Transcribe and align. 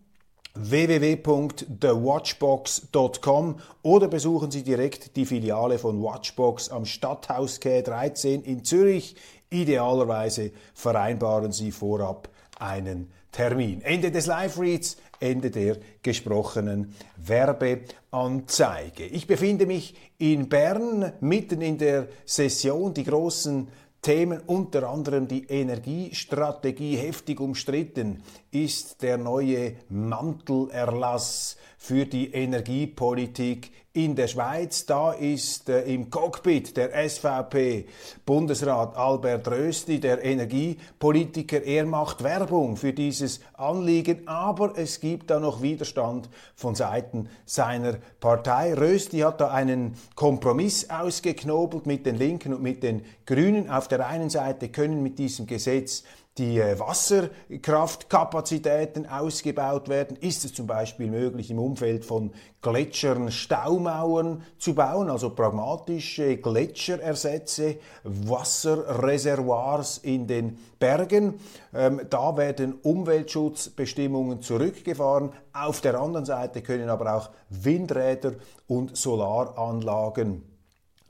www.thewatchbox.com 0.59 3.55
oder 3.83 4.07
besuchen 4.07 4.49
Sie 4.51 4.63
direkt 4.63 5.15
die 5.15 5.25
Filiale 5.25 5.79
von 5.79 6.01
Watchbox 6.01 6.69
am 6.69 6.85
Stadthaus 6.85 7.59
K 7.59 7.81
13 7.81 8.43
in 8.43 8.63
Zürich. 8.63 9.15
Idealerweise 9.49 10.51
vereinbaren 10.73 11.51
Sie 11.51 11.71
vorab 11.71 12.29
einen 12.59 13.11
Termin. 13.31 13.81
Ende 13.81 14.11
des 14.11 14.25
Live-Reads, 14.25 14.97
Ende 15.19 15.51
der 15.51 15.77
gesprochenen 16.01 16.95
Werbeanzeige. 17.17 19.05
Ich 19.05 19.27
befinde 19.27 19.65
mich 19.65 19.95
in 20.17 20.49
Bern 20.49 21.13
mitten 21.19 21.61
in 21.61 21.77
der 21.77 22.07
Session. 22.25 22.93
Die 22.93 23.03
großen 23.03 23.67
Themen, 24.01 24.41
unter 24.45 24.89
anderem 24.89 25.27
die 25.27 25.45
Energiestrategie. 25.45 26.95
Heftig 26.97 27.39
umstritten 27.39 28.23
ist 28.51 29.01
der 29.01 29.17
neue 29.17 29.75
Mantelerlass 29.89 31.57
für 31.77 32.05
die 32.05 32.31
Energiepolitik 32.31 33.71
in 33.97 34.15
der 34.15 34.27
Schweiz. 34.27 34.85
Da 34.85 35.11
ist 35.11 35.69
äh, 35.69 35.81
im 35.91 36.11
Cockpit 36.11 36.77
der 36.77 37.09
SVP 37.09 37.87
Bundesrat 38.27 38.95
Albert 38.95 39.47
Rösti, 39.47 39.99
der 39.99 40.23
Energiepolitiker. 40.23 41.63
Er 41.63 41.87
macht 41.87 42.23
Werbung 42.23 42.77
für 42.77 42.93
dieses 42.93 43.41
Anliegen, 43.53 44.27
aber 44.27 44.77
es 44.77 44.99
gibt 44.99 45.31
da 45.31 45.39
noch 45.39 45.63
Widerstand 45.63 46.29
von 46.53 46.75
Seiten 46.75 47.27
seiner 47.47 47.93
Partei. 48.19 48.75
Rösti 48.75 49.19
hat 49.19 49.41
da 49.41 49.49
einen 49.49 49.95
Kompromiss 50.13 50.91
ausgeknobelt 50.91 51.87
mit 51.87 52.05
den 52.05 52.17
Linken 52.17 52.53
und 52.53 52.61
mit 52.61 52.83
den 52.83 53.03
Grünen. 53.25 53.67
Auf 53.67 53.87
der 53.87 54.05
einen 54.05 54.29
Seite 54.29 54.69
können 54.69 55.01
mit 55.01 55.17
diesem 55.17 55.47
Gesetz 55.47 56.03
die 56.37 56.59
äh, 56.59 56.77
Wasserkraftkapazitäten 56.79 59.07
ausgebaut 59.07 59.89
werden? 59.89 60.15
Ist 60.17 60.45
es 60.45 60.53
zum 60.53 60.67
Beispiel 60.67 61.07
möglich, 61.07 61.49
im 61.51 61.59
Umfeld 61.59 62.05
von 62.05 62.31
Gletschern 62.61 63.31
Staumauern 63.31 64.43
zu 64.57 64.73
bauen, 64.75 65.09
also 65.09 65.31
pragmatische 65.31 66.37
Gletscherersätze, 66.37 67.77
Wasserreservoirs 68.03 69.97
in 69.99 70.27
den 70.27 70.59
Bergen? 70.79 71.39
Ähm, 71.73 72.01
da 72.09 72.37
werden 72.37 72.75
Umweltschutzbestimmungen 72.81 74.41
zurückgefahren. 74.41 75.31
Auf 75.53 75.81
der 75.81 75.99
anderen 75.99 76.25
Seite 76.25 76.61
können 76.61 76.89
aber 76.89 77.15
auch 77.15 77.29
Windräder 77.49 78.33
und 78.67 78.95
Solaranlagen 78.95 80.56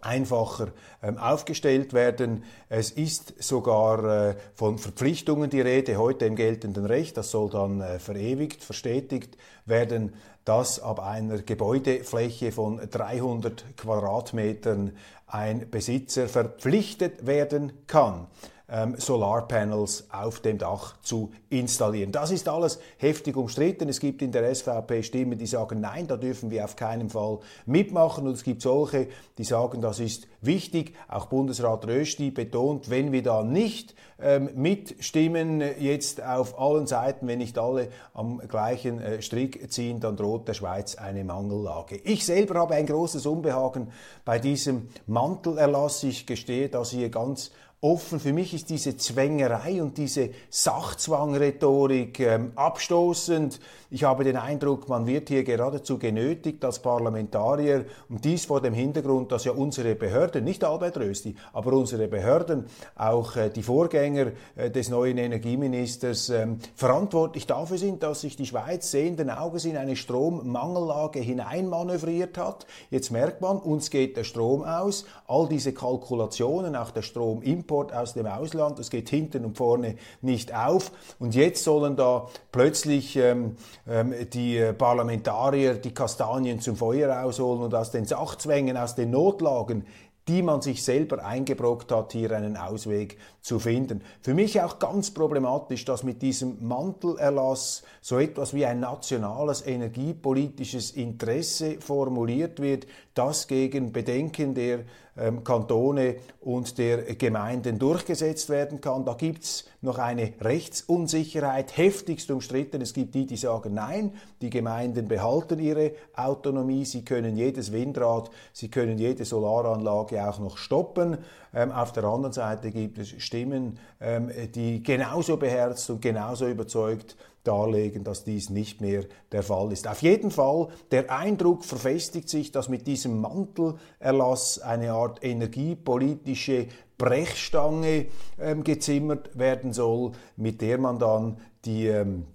einfacher 0.01 0.69
ähm, 1.01 1.17
aufgestellt 1.17 1.93
werden. 1.93 2.43
Es 2.69 2.91
ist 2.91 3.41
sogar 3.41 4.29
äh, 4.29 4.35
von 4.55 4.77
Verpflichtungen 4.77 5.49
die 5.49 5.61
Rede 5.61 5.97
heute 5.97 6.25
im 6.25 6.35
geltenden 6.35 6.85
Recht. 6.85 7.17
Das 7.17 7.31
soll 7.31 7.49
dann 7.49 7.81
äh, 7.81 7.99
verewigt, 7.99 8.63
verstetigt 8.63 9.37
werden, 9.65 10.13
dass 10.45 10.79
ab 10.79 10.99
einer 10.99 11.39
Gebäudefläche 11.39 12.51
von 12.51 12.79
300 12.89 13.77
Quadratmetern 13.77 14.95
ein 15.25 15.69
Besitzer 15.69 16.29
verpflichtet 16.29 17.25
werden 17.25 17.73
kann 17.87 18.27
ähm, 18.69 18.95
Solarpanels 18.97 20.07
auf 20.11 20.41
dem 20.41 20.57
Dach 20.57 20.95
zu 21.01 21.31
installieren. 21.49 22.11
Das 22.11 22.31
ist 22.31 22.49
alles 22.49 22.79
heftig 22.97 23.37
umstritten. 23.37 23.87
Es 23.87 23.99
gibt 23.99 24.21
in 24.21 24.31
der 24.31 24.53
SVP 24.53 25.03
Stimmen, 25.03 25.37
die 25.37 25.47
sagen, 25.47 25.79
nein, 25.79 26.07
da 26.07 26.17
dürfen 26.17 26.51
wir 26.51 26.65
auf 26.65 26.75
keinen 26.75 27.09
Fall 27.09 27.39
mitmachen. 27.65 28.27
Und 28.27 28.33
es 28.33 28.43
gibt 28.43 28.61
solche, 28.61 29.07
die 29.37 29.43
sagen, 29.43 29.81
das 29.81 29.99
ist 29.99 30.27
wichtig. 30.41 30.95
Auch 31.07 31.27
Bundesrat 31.27 31.87
Rösti 31.87 32.31
betont, 32.31 32.89
wenn 32.89 33.11
wir 33.11 33.23
da 33.23 33.43
nicht 33.43 33.95
ähm, 34.19 34.49
mitstimmen, 34.55 35.61
jetzt 35.79 36.23
auf 36.23 36.59
allen 36.59 36.87
Seiten, 36.87 37.27
wenn 37.27 37.37
nicht 37.37 37.57
alle 37.57 37.89
am 38.13 38.39
gleichen 38.39 38.99
äh, 38.99 39.21
Strick 39.21 39.71
ziehen, 39.71 39.99
dann 39.99 40.17
droht 40.17 40.47
der 40.47 40.55
Schweiz 40.55 40.95
eine 40.95 41.23
Mangellage. 41.23 41.97
Ich 42.03 42.25
selber 42.25 42.55
habe 42.55 42.75
ein 42.75 42.85
großes 42.85 43.25
Unbehagen 43.25 43.91
bei 44.25 44.39
diesem 44.39 44.89
Mantelerlass. 45.05 46.03
Ich 46.03 46.25
gestehe 46.25 46.69
das 46.69 46.91
hier 46.91 47.09
ganz 47.09 47.51
offen. 47.81 48.19
Für 48.19 48.33
mich 48.33 48.55
ist 48.55 48.71
diese 48.71 48.97
Zwängerei 48.97 49.83
und 49.83 49.99
diese 49.99 50.31
Sachzwangrhetorik 50.49 52.19
ähm, 52.19 52.51
abstoßend. 52.55 53.59
Ich 53.91 54.03
habe 54.03 54.23
den 54.23 54.35
Eindruck, 54.35 54.89
man 54.89 55.05
wird 55.05 55.29
hier 55.29 55.43
geradezu 55.43 55.99
genötigt 55.99 56.65
als 56.65 56.79
Parlamentarier 56.79 57.85
und 58.09 58.25
dies 58.25 58.45
vor 58.45 58.61
dem 58.61 58.73
Hintergrund, 58.73 59.31
dass 59.31 59.45
ja 59.45 59.51
unsere 59.51 59.93
Behörden, 59.93 60.43
nicht 60.43 60.63
Albert 60.63 60.97
Rösti, 60.97 61.35
aber 61.53 61.71
unsere 61.73 62.07
Behörden, 62.07 62.65
auch 62.95 63.35
äh, 63.35 63.49
die 63.49 63.61
Vorgänger 63.61 64.31
äh, 64.55 64.71
des 64.71 64.89
neuen 64.89 65.19
Energieministers 65.19 66.29
ähm, 66.29 66.57
verantwortlich 66.75 67.45
dafür 67.45 67.77
sind, 67.77 68.01
dass 68.01 68.21
sich 68.21 68.35
die 68.35 68.47
Schweiz 68.47 68.89
sehenden 68.89 69.29
Auges 69.29 69.65
in 69.65 69.77
eine 69.77 69.95
Strommangellage 69.95 71.19
hineinmanövriert 71.19 72.39
hat. 72.39 72.65
Jetzt 72.89 73.11
merkt 73.11 73.41
man, 73.41 73.57
uns 73.57 73.91
geht 73.91 74.17
der 74.17 74.23
Strom 74.23 74.63
aus. 74.63 75.05
All 75.27 75.47
diese 75.47 75.73
Kalkulationen, 75.73 76.75
auch 76.75 76.89
der 76.89 77.03
Stromimport, 77.03 77.66
Import 77.67 77.93
aus 77.93 78.13
dem 78.13 78.25
Ausland. 78.25 78.79
Das 78.79 78.89
geht 78.89 79.09
hinten 79.09 79.43
und 79.43 79.57
vorne 79.57 79.95
nicht 80.21 80.55
auf. 80.55 80.91
Und 81.19 81.35
jetzt 81.35 81.65
sollen 81.65 81.97
da 81.97 82.27
plötzlich 82.53 83.17
ähm, 83.17 83.57
ähm, 83.85 84.13
die 84.31 84.71
Parlamentarier 84.77 85.73
die 85.73 85.93
Kastanien 85.93 86.61
zum 86.61 86.77
Feuer 86.77 87.09
rausholen 87.09 87.61
und 87.61 87.75
aus 87.75 87.91
den 87.91 88.05
Sachzwängen, 88.05 88.77
aus 88.77 88.95
den 88.95 89.11
Notlagen 89.11 89.83
die 90.27 90.41
man 90.41 90.61
sich 90.61 90.83
selber 90.83 91.23
eingebrockt 91.23 91.91
hat, 91.91 92.11
hier 92.11 92.31
einen 92.31 92.57
Ausweg 92.57 93.17
zu 93.41 93.59
finden. 93.59 94.01
Für 94.21 94.33
mich 94.33 94.61
auch 94.61 94.77
ganz 94.77 95.11
problematisch, 95.11 95.85
dass 95.85 96.03
mit 96.03 96.21
diesem 96.21 96.67
Mantelerlass 96.67 97.83
so 98.01 98.19
etwas 98.19 98.53
wie 98.53 98.65
ein 98.65 98.81
nationales 98.81 99.65
energiepolitisches 99.65 100.91
Interesse 100.91 101.79
formuliert 101.79 102.61
wird, 102.61 102.87
das 103.17 103.47
gegen 103.47 103.91
Bedenken 103.91 104.53
der 104.53 104.79
ähm, 105.17 105.43
Kantone 105.43 106.17
und 106.41 106.77
der 106.77 107.15
Gemeinden 107.15 107.79
durchgesetzt 107.79 108.49
werden 108.49 108.81
kann. 108.81 109.03
Da 109.03 109.13
gibt's 109.13 109.65
noch 109.81 109.97
eine 109.97 110.33
Rechtsunsicherheit, 110.39 111.75
heftigst 111.75 112.29
umstritten. 112.29 112.81
Es 112.81 112.93
gibt 112.93 113.15
die, 113.15 113.25
die 113.25 113.37
sagen, 113.37 113.73
nein, 113.73 114.13
die 114.41 114.49
Gemeinden 114.49 115.07
behalten 115.07 115.59
ihre 115.59 115.93
Autonomie, 116.15 116.85
sie 116.85 117.03
können 117.03 117.35
jedes 117.35 117.71
Windrad, 117.71 118.29
sie 118.53 118.69
können 118.69 118.99
jede 118.99 119.25
Solaranlage 119.25 120.27
auch 120.27 120.39
noch 120.39 120.57
stoppen. 120.57 121.17
Ähm, 121.53 121.71
auf 121.71 121.93
der 121.93 122.03
anderen 122.03 122.33
Seite 122.33 122.71
gibt 122.71 122.99
es 122.99 123.09
Stimmen, 123.21 123.79
ähm, 123.99 124.31
die 124.53 124.83
genauso 124.83 125.37
beherzt 125.37 125.89
und 125.89 126.01
genauso 126.01 126.47
überzeugt 126.47 127.15
darlegen, 127.47 128.03
dass 128.03 128.23
dies 128.23 128.49
nicht 128.49 128.81
mehr 128.81 129.05
der 129.31 129.43
Fall 129.43 129.71
ist. 129.71 129.87
Auf 129.87 130.01
jeden 130.01 130.31
Fall, 130.31 130.67
der 130.91 131.11
Eindruck 131.11 131.65
verfestigt 131.65 132.29
sich, 132.29 132.51
dass 132.51 132.69
mit 132.69 132.87
diesem 132.87 133.21
Mantelerlass 133.21 134.59
eine 134.59 134.91
Art 134.91 135.23
energiepolitische 135.23 136.67
Brechstange 136.97 138.07
ähm, 138.39 138.63
gezimmert 138.63 139.37
werden 139.37 139.73
soll, 139.73 140.11
mit 140.35 140.61
der 140.61 140.77
man 140.77 140.99
dann 140.99 141.37
die 141.65 141.87
ähm, 141.87 142.25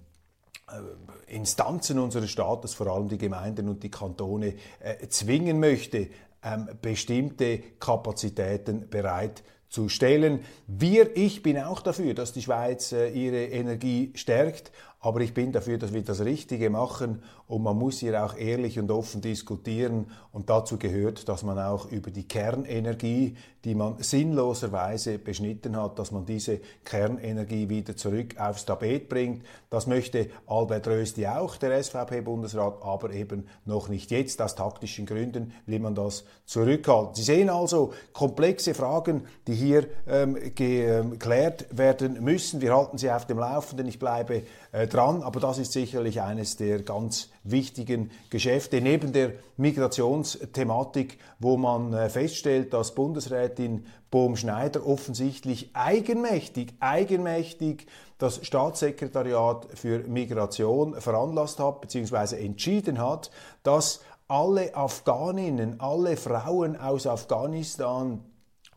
äh, 0.69 1.35
Instanzen 1.35 1.99
unseres 1.99 2.29
Staates, 2.29 2.73
vor 2.73 2.87
allem 2.87 3.09
die 3.09 3.17
Gemeinden 3.17 3.67
und 3.67 3.83
die 3.83 3.91
Kantone, 3.91 4.55
äh, 4.79 5.07
zwingen 5.07 5.59
möchte, 5.59 6.07
ähm, 6.43 6.69
bestimmte 6.81 7.59
Kapazitäten 7.79 8.89
bereit 8.89 9.43
zu 9.69 9.89
stellen. 9.89 10.41
Wir, 10.67 11.17
ich 11.17 11.41
bin 11.41 11.57
auch 11.57 11.81
dafür, 11.81 12.13
dass 12.13 12.31
die 12.31 12.43
Schweiz 12.43 12.91
äh, 12.91 13.09
ihre 13.09 13.45
Energie 13.45 14.11
stärkt, 14.13 14.71
aber 15.03 15.19
ich 15.19 15.33
bin 15.33 15.51
dafür, 15.51 15.77
dass 15.77 15.91
wir 15.91 16.01
das 16.01 16.21
Richtige 16.21 16.69
machen 16.69 17.21
und 17.47 17.61
man 17.61 17.77
muss 17.77 17.99
hier 17.99 18.23
auch 18.23 18.37
ehrlich 18.37 18.79
und 18.79 18.89
offen 18.89 19.19
diskutieren. 19.19 20.05
Und 20.31 20.49
dazu 20.49 20.77
gehört, 20.77 21.27
dass 21.27 21.43
man 21.43 21.59
auch 21.59 21.91
über 21.91 22.09
die 22.09 22.25
Kernenergie, 22.25 23.35
die 23.65 23.75
man 23.75 24.01
sinnloserweise 24.01 25.19
beschnitten 25.19 25.75
hat, 25.75 25.99
dass 25.99 26.11
man 26.11 26.25
diese 26.25 26.61
Kernenergie 26.85 27.67
wieder 27.67 27.97
zurück 27.97 28.39
aufs 28.39 28.65
Tapet 28.65 29.09
bringt. 29.09 29.43
Das 29.69 29.87
möchte 29.87 30.29
Albert 30.47 30.87
Rösti 30.87 31.27
auch, 31.27 31.57
der 31.57 31.83
SVP-Bundesrat, 31.83 32.81
aber 32.81 33.11
eben 33.11 33.45
noch 33.65 33.89
nicht 33.89 34.09
jetzt. 34.09 34.41
Aus 34.41 34.55
taktischen 34.55 35.05
Gründen 35.05 35.51
will 35.65 35.79
man 35.79 35.95
das 35.95 36.23
zurückhalten. 36.45 37.15
Sie 37.15 37.23
sehen 37.23 37.49
also 37.49 37.93
komplexe 38.13 38.73
Fragen, 38.73 39.23
die 39.47 39.55
hier 39.55 39.85
ähm, 40.07 40.35
geklärt 40.55 41.65
werden 41.71 42.23
müssen. 42.23 42.61
Wir 42.61 42.73
halten 42.73 42.97
Sie 42.97 43.11
auf 43.11 43.27
dem 43.27 43.39
Laufenden. 43.39 43.87
Ich 43.89 43.99
bleibe 43.99 44.43
äh, 44.71 44.87
dran, 44.93 45.23
aber 45.23 45.39
das 45.39 45.57
ist 45.57 45.71
sicherlich 45.71 46.21
eines 46.21 46.57
der 46.57 46.81
ganz 46.83 47.29
wichtigen 47.43 48.11
Geschäfte. 48.29 48.81
Neben 48.81 49.13
der 49.13 49.33
Migrationsthematik, 49.57 51.17
wo 51.39 51.57
man 51.57 51.93
äh, 51.93 52.09
feststellt, 52.09 52.73
dass 52.73 52.95
Bundesrätin 52.95 53.85
Bohm-Schneider 54.11 54.85
offensichtlich 54.85 55.71
eigenmächtig, 55.73 56.73
eigenmächtig 56.79 57.87
das 58.19 58.45
Staatssekretariat 58.45 59.67
für 59.73 59.99
Migration 60.07 60.99
veranlasst 61.01 61.59
hat, 61.59 61.81
beziehungsweise 61.81 62.37
entschieden 62.39 62.99
hat, 62.99 63.31
dass 63.63 64.01
alle 64.27 64.75
Afghaninnen, 64.75 65.79
alle 65.79 66.15
Frauen 66.15 66.77
aus 66.77 67.07
Afghanistan 67.07 68.23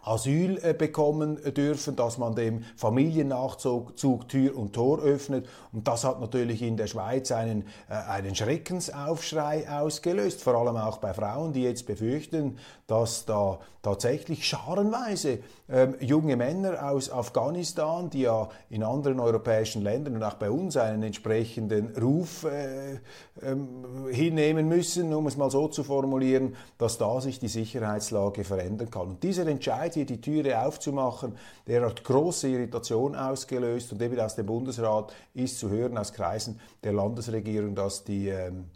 Asyl 0.06 0.58
äh, 0.62 0.72
bekommen 0.72 1.38
dürfen, 1.54 1.96
dass 1.96 2.16
man 2.16 2.34
dem 2.34 2.64
Familiennachzug 2.76 3.98
Zug 3.98 4.28
Tür 4.28 4.56
und 4.56 4.72
Tor 4.72 5.00
öffnet. 5.00 5.48
Und 5.72 5.88
das 5.88 6.04
hat 6.04 6.20
natürlich 6.20 6.62
in 6.62 6.76
der 6.76 6.86
Schweiz 6.86 7.32
einen, 7.32 7.64
äh, 7.90 7.94
einen 7.94 8.34
Schreckensaufschrei 8.34 9.68
ausgelöst, 9.68 10.42
vor 10.42 10.54
allem 10.54 10.76
auch 10.76 10.98
bei 10.98 11.12
Frauen, 11.12 11.52
die 11.52 11.64
jetzt 11.64 11.86
befürchten, 11.86 12.58
dass 12.86 13.24
da 13.24 13.58
tatsächlich 13.82 14.46
scharenweise 14.46 15.38
ähm, 15.68 15.94
junge 16.00 16.36
Männer 16.36 16.90
aus 16.90 17.10
Afghanistan, 17.10 18.10
die 18.10 18.22
ja 18.22 18.48
in 18.70 18.82
anderen 18.82 19.20
europäischen 19.20 19.82
Ländern 19.82 20.16
und 20.16 20.22
auch 20.22 20.34
bei 20.34 20.50
uns 20.50 20.76
einen 20.76 21.02
entsprechenden 21.02 21.96
Ruf 21.96 22.44
äh, 22.44 22.98
ähm, 23.42 24.08
hinnehmen 24.10 24.68
müssen, 24.68 25.12
um 25.14 25.26
es 25.26 25.36
mal 25.36 25.50
so 25.50 25.68
zu 25.68 25.82
formulieren, 25.84 26.56
dass 26.78 26.98
da 26.98 27.20
sich 27.20 27.38
die 27.38 27.48
Sicherheitslage 27.48 28.44
verändern 28.44 28.90
kann. 28.90 29.08
Und 29.08 29.22
dieser 29.22 29.46
Entscheid 29.46 29.95
hier 29.96 30.06
die 30.06 30.20
Türe 30.20 30.60
aufzumachen. 30.64 31.36
Der 31.66 31.84
hat 31.84 32.04
große 32.04 32.48
Irritation 32.48 33.16
ausgelöst 33.16 33.92
und 33.92 34.02
eben 34.02 34.20
aus 34.20 34.36
dem 34.36 34.46
Bundesrat 34.46 35.12
ist 35.34 35.58
zu 35.58 35.70
hören 35.70 35.98
aus 35.98 36.12
Kreisen 36.12 36.60
der 36.84 36.92
Landesregierung, 36.92 37.74
dass 37.74 38.04
die 38.04 38.28
ähm, 38.28 38.66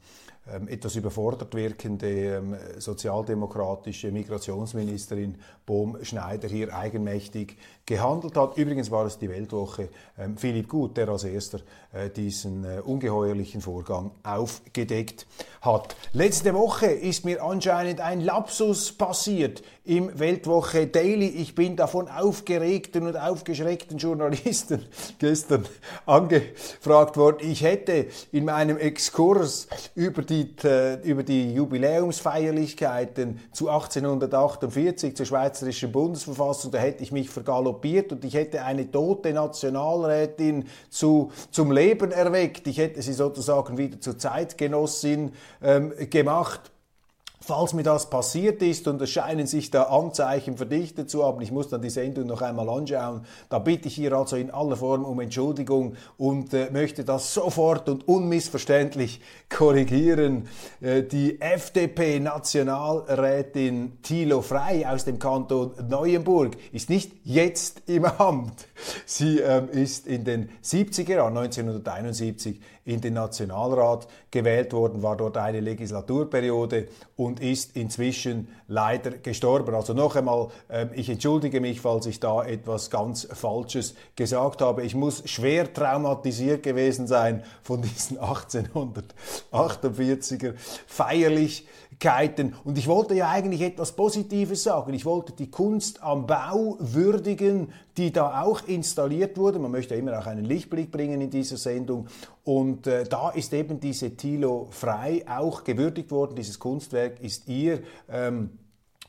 ähm, 0.48 0.68
etwas 0.68 0.96
überfordert 0.96 1.54
wirkende 1.54 2.08
ähm, 2.08 2.56
sozialdemokratische 2.78 4.10
Migrationsministerin 4.10 5.36
Bohm-Schneider 5.66 6.48
hier 6.48 6.74
eigenmächtig 6.74 7.56
gehandelt 7.90 8.36
hat. 8.36 8.56
Übrigens 8.56 8.90
war 8.92 9.04
es 9.04 9.18
die 9.18 9.28
Weltwoche 9.28 9.88
ähm, 10.16 10.36
Philipp 10.36 10.68
Gut, 10.68 10.96
der 10.96 11.08
als 11.08 11.24
erster 11.24 11.58
äh, 11.92 12.08
diesen 12.08 12.64
äh, 12.64 12.80
ungeheuerlichen 12.80 13.60
Vorgang 13.60 14.12
aufgedeckt 14.22 15.26
hat. 15.60 15.96
Letzte 16.12 16.54
Woche 16.54 16.86
ist 16.86 17.24
mir 17.24 17.42
anscheinend 17.42 18.00
ein 18.00 18.20
Lapsus 18.20 18.92
passiert 18.92 19.62
im 19.84 20.16
Weltwoche 20.20 20.86
Daily. 20.86 21.26
Ich 21.26 21.56
bin 21.56 21.74
davon 21.74 22.06
aufgeregten 22.08 23.08
und 23.08 23.16
aufgeschreckten 23.16 23.98
Journalisten 23.98 24.86
gestern 25.18 25.66
angefragt 26.06 27.16
worden. 27.16 27.38
Ich 27.40 27.62
hätte 27.64 28.06
in 28.30 28.44
meinem 28.44 28.78
Exkurs 28.78 29.66
über 29.96 30.22
die, 30.22 30.54
äh, 30.62 31.02
über 31.02 31.24
die 31.24 31.54
Jubiläumsfeierlichkeiten 31.54 33.40
zu 33.52 33.68
1848 33.68 35.16
zur 35.16 35.26
Schweizerischen 35.26 35.90
Bundesverfassung, 35.90 36.70
da 36.70 36.78
hätte 36.78 37.02
ich 37.02 37.10
mich 37.10 37.28
vergaloppiert 37.28 37.79
und 38.12 38.24
ich 38.24 38.34
hätte 38.34 38.64
eine 38.64 38.90
tote 38.90 39.32
Nationalrätin 39.32 40.66
zu, 40.88 41.32
zum 41.50 41.72
Leben 41.72 42.12
erweckt. 42.12 42.66
Ich 42.66 42.78
hätte 42.78 43.02
sie 43.02 43.12
sozusagen 43.12 43.78
wieder 43.78 44.00
zur 44.00 44.18
Zeitgenossin 44.18 45.32
ähm, 45.62 45.92
gemacht. 46.10 46.70
Falls 47.50 47.72
mir 47.72 47.82
das 47.82 48.08
passiert 48.08 48.62
ist 48.62 48.86
und 48.86 49.02
es 49.02 49.10
scheinen 49.10 49.48
sich 49.48 49.72
da 49.72 49.82
Anzeichen 49.82 50.56
verdichtet 50.56 51.10
zu 51.10 51.24
haben, 51.24 51.40
ich 51.40 51.50
muss 51.50 51.68
dann 51.68 51.82
die 51.82 51.90
Sendung 51.90 52.28
noch 52.28 52.42
einmal 52.42 52.68
anschauen, 52.68 53.22
da 53.48 53.58
bitte 53.58 53.88
ich 53.88 53.96
hier 53.96 54.12
also 54.12 54.36
in 54.36 54.52
aller 54.52 54.76
Form 54.76 55.04
um 55.04 55.18
Entschuldigung 55.18 55.96
und 56.16 56.54
äh, 56.54 56.70
möchte 56.70 57.04
das 57.04 57.34
sofort 57.34 57.88
und 57.88 58.06
unmissverständlich 58.06 59.20
korrigieren. 59.48 60.46
Äh, 60.80 61.02
die 61.02 61.40
FDP-Nationalrätin 61.40 63.98
Thilo 64.00 64.42
Frey 64.42 64.86
aus 64.86 65.04
dem 65.04 65.18
Kanton 65.18 65.72
Neuenburg 65.88 66.56
ist 66.70 66.88
nicht 66.88 67.14
jetzt 67.24 67.82
im 67.88 68.04
Amt. 68.04 68.68
Sie 69.06 69.38
ähm, 69.38 69.68
ist 69.70 70.06
in 70.06 70.24
den 70.24 70.50
70er 70.62 71.14
Jahren, 71.14 71.36
1971, 71.36 72.60
in 72.84 73.00
den 73.00 73.14
Nationalrat 73.14 74.06
gewählt 74.30 74.72
worden, 74.72 75.02
war 75.02 75.16
dort 75.16 75.36
eine 75.36 75.60
Legislaturperiode 75.60 76.88
und 77.16 77.40
ist 77.40 77.76
inzwischen 77.76 78.48
leider 78.68 79.10
gestorben. 79.12 79.74
Also 79.74 79.92
noch 79.92 80.16
einmal, 80.16 80.48
ähm, 80.68 80.90
ich 80.94 81.08
entschuldige 81.08 81.60
mich, 81.60 81.80
falls 81.80 82.06
ich 82.06 82.20
da 82.20 82.44
etwas 82.44 82.90
ganz 82.90 83.28
Falsches 83.30 83.94
gesagt 84.16 84.62
habe. 84.62 84.82
Ich 84.82 84.94
muss 84.94 85.28
schwer 85.28 85.72
traumatisiert 85.72 86.62
gewesen 86.62 87.06
sein 87.06 87.42
von 87.62 87.82
diesen 87.82 88.18
1848er 88.20 90.54
Feierlichkeiten. 92.00 92.54
Und 92.64 92.78
ich 92.78 92.88
wollte 92.88 93.14
ja 93.14 93.28
eigentlich 93.28 93.60
etwas 93.60 93.92
Positives 93.92 94.62
sagen. 94.62 94.94
Ich 94.94 95.04
wollte 95.04 95.32
die 95.32 95.50
Kunst 95.50 96.02
am 96.02 96.26
Bau 96.26 96.76
würdigen, 96.78 97.72
die 97.96 98.12
da 98.12 98.42
auch 98.42 98.66
installiert 98.66 99.36
wurde. 99.36 99.58
Man 99.58 99.70
möchte 99.70 99.94
immer 99.94 100.18
auch 100.18 100.26
einen 100.26 100.44
Lichtblick 100.44 100.90
bringen 100.90 101.20
in 101.20 101.30
dieser 101.30 101.56
Sendung. 101.56 102.06
Und 102.44 102.86
äh, 102.86 103.04
da 103.04 103.30
ist 103.30 103.52
eben 103.52 103.80
diese 103.80 104.16
Thilo 104.16 104.68
Frei 104.70 105.24
auch 105.28 105.64
gewürdigt 105.64 106.10
worden. 106.10 106.34
Dieses 106.34 106.58
Kunstwerk 106.58 107.20
ist 107.20 107.48
ihr 107.48 107.80
ähm, 108.10 108.50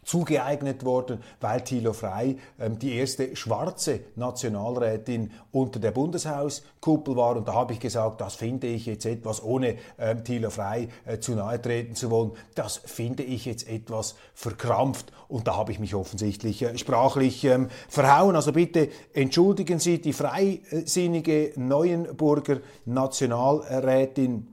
zugeeignet 0.03 0.83
worden, 0.83 1.21
weil 1.39 1.61
Thilo 1.61 1.93
Frey 1.93 2.37
ähm, 2.59 2.79
die 2.79 2.95
erste 2.95 3.35
schwarze 3.35 4.01
Nationalrätin 4.15 5.31
unter 5.51 5.79
der 5.79 5.91
Bundeshauskuppel 5.91 7.15
war. 7.15 7.37
Und 7.37 7.47
da 7.47 7.53
habe 7.53 7.73
ich 7.73 7.79
gesagt, 7.79 8.21
das 8.21 8.35
finde 8.35 8.67
ich 8.67 8.85
jetzt 8.85 9.05
etwas, 9.05 9.43
ohne 9.43 9.77
ähm, 9.99 10.23
Thilo 10.23 10.49
Frey 10.49 10.89
äh, 11.05 11.19
zu 11.19 11.33
nahe 11.33 11.61
treten 11.61 11.95
zu 11.95 12.09
wollen, 12.09 12.31
das 12.55 12.77
finde 12.77 13.23
ich 13.23 13.45
jetzt 13.45 13.67
etwas 13.67 14.15
verkrampft. 14.33 15.11
Und 15.27 15.47
da 15.47 15.55
habe 15.55 15.71
ich 15.71 15.79
mich 15.79 15.95
offensichtlich 15.95 16.61
äh, 16.63 16.77
sprachlich 16.77 17.43
ähm, 17.45 17.69
verhauen. 17.87 18.35
Also 18.35 18.51
bitte 18.51 18.89
entschuldigen 19.13 19.79
Sie 19.79 20.01
die 20.01 20.13
freisinnige 20.13 21.53
Neuenburger 21.55 22.59
Nationalrätin 22.85 24.47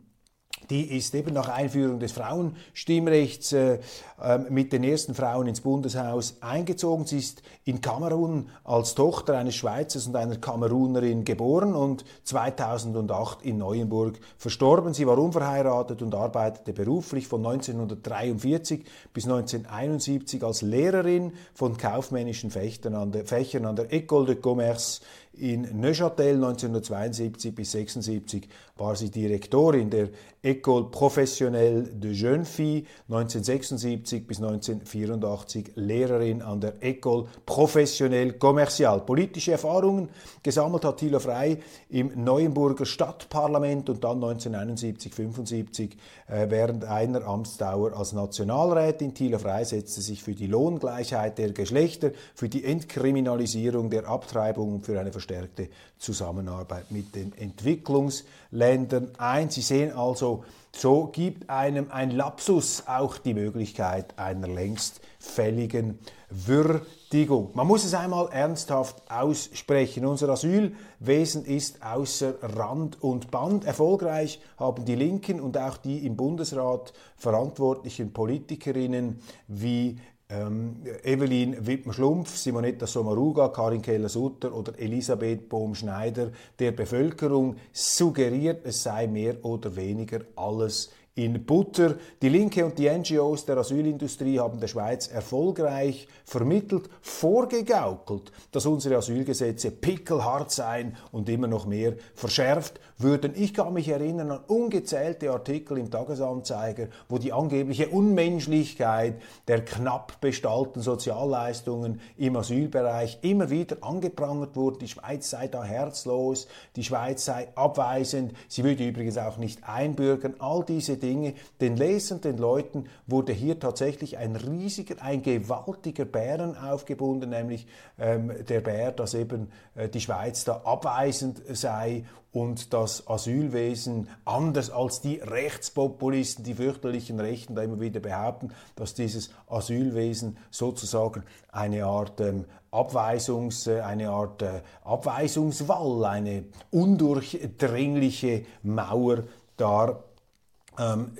die 0.70 0.96
ist 0.96 1.14
eben 1.14 1.32
nach 1.34 1.48
Einführung 1.48 1.98
des 1.98 2.12
Frauenstimmrechts 2.12 3.52
äh, 3.52 3.78
äh, 4.22 4.38
mit 4.50 4.72
den 4.72 4.84
ersten 4.84 5.14
Frauen 5.14 5.46
ins 5.46 5.60
Bundeshaus 5.60 6.36
eingezogen. 6.40 7.06
Sie 7.06 7.18
ist 7.18 7.42
in 7.64 7.80
Kamerun 7.80 8.48
als 8.64 8.94
Tochter 8.94 9.38
eines 9.38 9.54
Schweizers 9.54 10.06
und 10.06 10.16
einer 10.16 10.36
Kamerunerin 10.36 11.24
geboren 11.24 11.74
und 11.74 12.04
2008 12.24 13.42
in 13.42 13.58
Neuenburg 13.58 14.18
verstorben. 14.36 14.94
Sie 14.94 15.06
war 15.06 15.18
unverheiratet 15.18 16.02
und 16.02 16.14
arbeitete 16.14 16.72
beruflich 16.72 17.26
von 17.26 17.44
1943 17.46 18.84
bis 19.12 19.24
1971 19.24 20.44
als 20.44 20.62
Lehrerin 20.62 21.32
von 21.54 21.76
kaufmännischen 21.76 22.50
Fächern 22.50 22.94
an 22.94 23.12
der, 23.12 23.24
Fächern 23.24 23.64
an 23.64 23.76
der 23.76 23.90
École 23.90 24.26
de 24.26 24.38
Commerce 24.42 25.00
in 25.40 25.80
Neuchâtel 25.80 26.34
1972 26.34 27.54
bis 27.54 27.74
1976 27.74 28.48
war 28.76 28.94
sie 28.96 29.10
Direktorin 29.10 29.90
der 29.90 30.08
École 30.42 30.90
Professionnelle 30.90 31.82
de 31.82 32.12
Jeunes 32.12 32.48
Filles, 32.48 32.84
1976 33.08 34.26
bis 34.26 34.38
1984 34.38 35.72
Lehrerin 35.74 36.42
an 36.42 36.60
der 36.60 36.80
École 36.80 37.26
Professionnelle 37.44 38.34
Commerciale. 38.34 39.00
Politische 39.00 39.52
Erfahrungen 39.52 40.08
gesammelt 40.42 40.84
hat 40.84 40.98
Thilo 40.98 41.18
Frey 41.18 41.58
im 41.90 42.12
Neuenburger 42.22 42.86
Stadtparlament 42.86 43.90
und 43.90 44.04
dann 44.04 44.22
1971-75 44.22 45.90
äh, 46.28 46.46
während 46.48 46.84
einer 46.84 47.26
Amtsdauer 47.26 47.96
als 47.96 48.12
Nationalrätin. 48.12 49.14
Thilo 49.14 49.38
Frey 49.38 49.64
setzte 49.64 50.00
sich 50.00 50.22
für 50.22 50.34
die 50.34 50.46
Lohngleichheit 50.46 51.38
der 51.38 51.50
Geschlechter, 51.50 52.12
für 52.34 52.48
die 52.48 52.64
Entkriminalisierung 52.64 53.90
der 53.90 54.08
Abtreibung 54.08 54.74
und 54.74 54.86
für 54.86 55.00
eine 55.00 55.10
verstärkte 55.28 55.68
Zusammenarbeit 55.98 56.90
mit 56.90 57.14
den 57.14 57.36
Entwicklungsländern 57.36 59.12
ein. 59.18 59.50
Sie 59.50 59.60
sehen 59.60 59.92
also, 59.92 60.44
so 60.74 61.08
gibt 61.08 61.50
einem 61.50 61.90
ein 61.90 62.10
Lapsus 62.10 62.84
auch 62.86 63.18
die 63.18 63.34
Möglichkeit 63.34 64.18
einer 64.18 64.48
längst 64.48 65.00
fälligen 65.18 65.98
Würdigung. 66.30 67.50
Man 67.54 67.66
muss 67.66 67.84
es 67.84 67.94
einmal 67.94 68.28
ernsthaft 68.32 69.02
aussprechen. 69.10 70.06
Unser 70.06 70.30
Asylwesen 70.30 71.44
ist 71.44 71.82
außer 71.82 72.34
Rand 72.42 73.02
und 73.02 73.30
Band. 73.30 73.64
Erfolgreich 73.64 74.40
haben 74.56 74.84
die 74.84 74.94
Linken 74.94 75.40
und 75.40 75.58
auch 75.58 75.76
die 75.76 76.06
im 76.06 76.16
Bundesrat 76.16 76.92
verantwortlichen 77.16 78.12
Politikerinnen 78.12 79.20
wie 79.48 79.98
ähm, 80.30 80.76
Evelyn 81.04 81.66
Wittmer-Schlumpf, 81.66 82.36
Simonetta 82.36 82.86
Sommaruga, 82.86 83.48
Karin 83.48 83.82
Keller-Sutter 83.82 84.52
oder 84.54 84.78
Elisabeth 84.78 85.48
Bohm-Schneider 85.48 86.32
der 86.58 86.72
Bevölkerung 86.72 87.56
suggeriert, 87.72 88.64
es 88.64 88.82
sei 88.82 89.06
mehr 89.06 89.44
oder 89.44 89.74
weniger 89.74 90.20
alles 90.36 90.90
in 91.18 91.44
Butter. 91.44 91.96
Die 92.22 92.28
Linke 92.28 92.64
und 92.64 92.78
die 92.78 92.88
NGOs 92.88 93.44
der 93.44 93.56
Asylindustrie 93.56 94.38
haben 94.38 94.60
der 94.60 94.68
Schweiz 94.68 95.08
erfolgreich 95.08 96.06
vermittelt, 96.24 96.88
vorgegaukelt, 97.00 98.30
dass 98.52 98.66
unsere 98.66 98.96
Asylgesetze 98.98 99.72
pickelhart 99.72 100.52
seien 100.52 100.96
und 101.10 101.28
immer 101.28 101.48
noch 101.48 101.66
mehr 101.66 101.94
verschärft 102.14 102.78
würden. 102.98 103.32
Ich 103.34 103.52
kann 103.52 103.72
mich 103.74 103.88
erinnern 103.88 104.30
an 104.30 104.40
ungezählte 104.46 105.32
Artikel 105.32 105.78
im 105.78 105.90
Tagesanzeiger, 105.90 106.86
wo 107.08 107.18
die 107.18 107.32
angebliche 107.32 107.88
Unmenschlichkeit 107.88 109.20
der 109.48 109.64
knapp 109.64 110.20
bestallten 110.20 110.82
Sozialleistungen 110.82 112.00
im 112.16 112.36
Asylbereich 112.36 113.18
immer 113.22 113.50
wieder 113.50 113.78
angeprangert 113.80 114.54
wurde. 114.54 114.78
Die 114.78 114.88
Schweiz 114.88 115.30
sei 115.30 115.48
da 115.48 115.64
herzlos, 115.64 116.46
die 116.76 116.84
Schweiz 116.84 117.24
sei 117.24 117.48
abweisend, 117.56 118.34
sie 118.46 118.62
würde 118.62 118.86
übrigens 118.86 119.18
auch 119.18 119.36
nicht 119.36 119.68
einbürgern. 119.68 120.36
All 120.38 120.64
diese 120.64 120.96
Dinge 120.96 121.07
Dinge. 121.08 121.34
Den 121.60 121.76
Lesern, 121.76 122.20
den 122.20 122.36
Leuten 122.36 122.84
wurde 123.06 123.32
hier 123.32 123.58
tatsächlich 123.58 124.18
ein 124.18 124.36
riesiger, 124.36 125.02
ein 125.02 125.22
gewaltiger 125.22 126.04
Bären 126.04 126.56
aufgebunden, 126.56 127.30
nämlich 127.30 127.66
ähm, 127.98 128.32
der 128.46 128.60
Bär, 128.60 128.92
dass 128.92 129.14
eben 129.14 129.50
äh, 129.74 129.88
die 129.88 130.00
Schweiz 130.00 130.44
da 130.44 130.62
abweisend 130.64 131.40
sei 131.50 132.04
und 132.32 132.74
das 132.74 133.08
Asylwesen 133.08 134.08
anders 134.24 134.70
als 134.70 135.00
die 135.00 135.16
Rechtspopulisten, 135.16 136.44
die 136.44 136.54
fürchterlichen 136.54 137.18
Rechten 137.18 137.54
da 137.54 137.62
immer 137.62 137.80
wieder 137.80 138.00
behaupten, 138.00 138.50
dass 138.76 138.94
dieses 138.94 139.30
Asylwesen 139.48 140.36
sozusagen 140.50 141.24
eine 141.50 141.86
Art 141.86 142.20
ähm, 142.20 142.44
Abweisungs, 142.70 143.66
äh, 143.66 143.80
eine 143.80 144.10
Art 144.10 144.42
äh, 144.42 144.60
Abweisungswall, 144.84 146.04
eine 146.04 146.44
undurchdringliche 146.70 148.44
Mauer 148.62 149.24
dar 149.56 150.04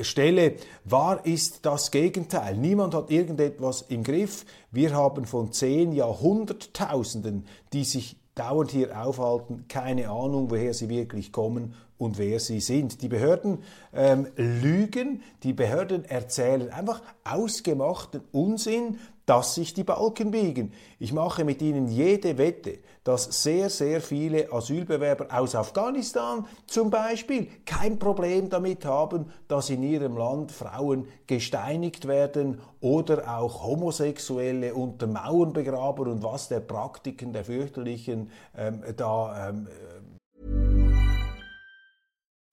stelle, 0.01 0.55
wahr 0.85 1.27
ist 1.27 1.67
das 1.67 1.91
Gegenteil. 1.91 2.57
Niemand 2.57 2.95
hat 2.95 3.11
irgendetwas 3.11 3.83
im 3.83 4.05
Griff. 4.05 4.45
Wir 4.71 4.95
haben 4.95 5.25
von 5.25 5.53
zehn 5.53 5.93
Jahrhunderttausenden, 5.93 7.47
die 7.73 7.85
sich 7.85 8.17
dauernd 8.35 8.71
hier 8.71 9.01
aufhalten, 9.05 9.65
keine 9.69 10.11
Ahnung, 10.11 10.51
woher 10.51 10.73
sie 10.73 10.89
wirklich 10.89 11.33
kommen 11.33 11.75
und 11.99 12.19
wer 12.19 12.39
sie 12.39 12.61
sind. 12.61 13.03
Die 13.03 13.09
Behörden 13.09 13.59
ähm, 13.93 14.29
lügen, 14.37 15.23
die 15.43 15.53
Behörden 15.53 16.05
erzählen 16.05 16.71
einfach 16.71 17.03
ausgemachten 17.25 18.23
Unsinn, 18.31 18.99
dass 19.29 19.55
sich 19.55 19.75
die 19.75 19.85
Balken 19.85 20.31
biegen. 20.31 20.73
Ich 20.99 21.13
mache 21.13 21.45
mit 21.45 21.61
Ihnen 21.61 21.87
jede 21.87 22.39
Wette, 22.39 22.79
dass 23.05 23.43
sehr, 23.43 23.69
sehr 23.69 24.01
viele 24.01 24.51
Asylbewerber 24.51 25.27
aus 25.31 25.55
Afghanistan 25.55 26.47
zum 26.67 26.89
Beispiel 26.89 27.49
kein 27.67 27.99
Problem 27.99 28.49
damit 28.49 28.87
haben, 28.87 29.31
dass 29.47 29.69
in 29.69 29.83
ihrem 29.83 30.17
Land 30.17 30.51
Frauen 30.51 31.09
gesteinigt 31.27 32.09
werden 32.09 32.63
oder 32.81 33.39
auch 33.39 33.65
Homosexuelle 33.65 34.73
unter 34.73 35.07
Mauern 35.07 35.53
begraben 35.53 36.07
und 36.07 36.23
was 36.23 36.49
der 36.49 36.61
Praktiken 36.61 37.35
der 37.35 37.45
fürchterlichen 37.45 38.31
ähm, 38.57 38.83
da. 38.97 39.51
Ähm, 39.51 39.69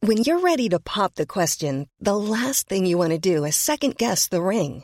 When 0.02 0.18
you're 0.18 0.44
ready 0.44 0.68
to 0.70 0.80
pop 0.80 1.14
the 1.16 1.26
question, 1.26 1.88
the 2.00 2.16
last 2.16 2.68
thing 2.68 2.86
you 2.86 2.98
want 2.98 3.12
to 3.12 3.18
do 3.18 3.46
is 3.46 3.56
second 3.56 3.98
guess 3.98 4.28
the 4.30 4.42
ring. 4.42 4.84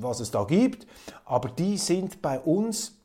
Was 0.00 0.20
es 0.20 0.30
da 0.30 0.44
gibt, 0.44 0.86
aber 1.24 1.48
die 1.48 1.76
sind 1.76 2.22
bei 2.22 2.38
uns 2.38 2.98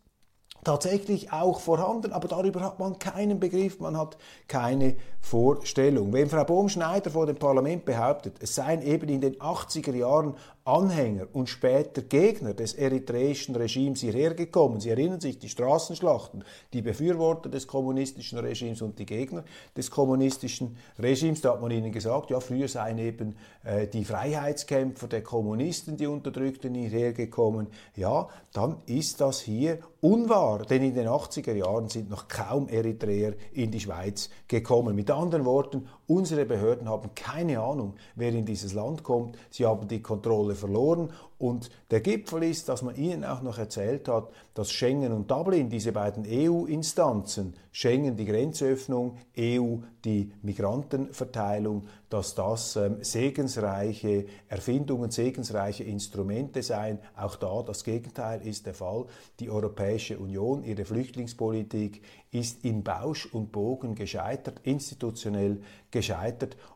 tatsächlich 0.63 1.31
auch 1.31 1.59
vorhanden, 1.59 2.13
aber 2.13 2.27
darüber 2.27 2.61
hat 2.61 2.79
man 2.79 2.99
keinen 2.99 3.39
Begriff, 3.39 3.79
man 3.79 3.97
hat 3.97 4.17
keine 4.47 4.95
Vorstellung. 5.25 6.11
Wenn 6.11 6.29
Frau 6.29 6.43
Bohm-Schneider 6.43 7.09
vor 7.09 7.25
dem 7.25 7.37
Parlament 7.37 7.85
behauptet, 7.85 8.35
es 8.41 8.55
seien 8.55 8.81
eben 8.81 9.07
in 9.07 9.21
den 9.21 9.35
80er 9.35 9.95
Jahren 9.95 10.35
Anhänger 10.65 11.27
und 11.33 11.49
später 11.49 12.01
Gegner 12.01 12.53
des 12.53 12.73
eritreischen 12.73 13.55
Regimes 13.55 13.99
hierher 13.99 14.33
gekommen. 14.33 14.79
Sie 14.79 14.89
erinnern 14.89 15.19
sich, 15.19 15.37
die 15.37 15.49
Straßenschlachten, 15.49 16.45
die 16.71 16.81
Befürworter 16.81 17.49
des 17.49 17.67
kommunistischen 17.67 18.39
Regimes 18.39 18.81
und 18.81 18.97
die 18.97 19.05
Gegner 19.05 19.43
des 19.75 19.91
kommunistischen 19.91 20.77
Regimes. 20.97 21.41
Da 21.41 21.53
hat 21.53 21.61
man 21.61 21.71
ihnen 21.71 21.91
gesagt, 21.91 22.29
ja, 22.29 22.39
früher 22.39 22.69
seien 22.69 22.97
eben 22.97 23.35
äh, 23.63 23.87
die 23.87 24.05
Freiheitskämpfer 24.05 25.07
der 25.07 25.21
Kommunisten, 25.21 25.97
die 25.97 26.07
Unterdrückten 26.07 26.75
hierher 26.75 27.11
gekommen. 27.11 27.67
Ja, 27.95 28.29
dann 28.53 28.77
ist 28.85 29.19
das 29.19 29.41
hier 29.41 29.79
unwahr, 29.99 30.59
denn 30.59 30.83
in 30.83 30.93
den 30.93 31.07
80er 31.07 31.53
Jahren 31.53 31.89
sind 31.89 32.09
noch 32.09 32.29
kaum 32.29 32.69
Eritreer 32.69 33.33
in 33.51 33.71
die 33.71 33.81
Schweiz 33.81 34.29
gekommen. 34.47 34.95
Mit 34.95 35.09
anderen 35.15 35.45
Worten, 35.45 35.87
unsere 36.13 36.45
Behörden 36.45 36.87
haben 36.87 37.09
keine 37.15 37.59
Ahnung, 37.59 37.95
wer 38.15 38.29
in 38.29 38.45
dieses 38.45 38.73
Land 38.73 39.03
kommt. 39.03 39.37
Sie 39.49 39.65
haben 39.65 39.87
die 39.87 40.01
Kontrolle 40.01 40.55
verloren 40.55 41.09
und 41.43 41.69
der 41.91 41.99
Gipfel 41.99 42.43
ist, 42.43 42.69
dass 42.69 42.83
man 42.83 42.95
ihnen 42.95 43.25
auch 43.25 43.41
noch 43.41 43.57
erzählt 43.57 44.07
hat, 44.07 44.29
dass 44.53 44.71
Schengen 44.71 45.11
und 45.11 45.29
Dublin, 45.29 45.69
diese 45.69 45.91
beiden 45.91 46.25
EU-Instanzen, 46.25 47.55
Schengen 47.73 48.15
die 48.15 48.25
Grenzöffnung, 48.25 49.17
EU 49.37 49.77
die 50.05 50.31
Migrantenverteilung, 50.41 51.87
dass 52.09 52.35
das 52.35 52.75
ähm, 52.75 52.97
segensreiche 53.01 54.25
Erfindungen, 54.47 55.11
segensreiche 55.11 55.83
Instrumente 55.83 56.61
seien. 56.61 56.99
Auch 57.17 57.35
da 57.35 57.61
das 57.63 57.83
Gegenteil 57.83 58.45
ist 58.45 58.65
der 58.67 58.75
Fall. 58.75 59.05
Die 59.39 59.49
Europäische 59.49 60.19
Union, 60.19 60.63
ihre 60.63 60.85
Flüchtlingspolitik 60.85 62.03
ist 62.31 62.63
im 62.63 62.83
Bausch 62.83 63.25
und 63.25 63.51
Bogen 63.51 63.95
gescheitert, 63.95 64.61
institutionell 64.63 65.61
gescheitert 65.91 66.02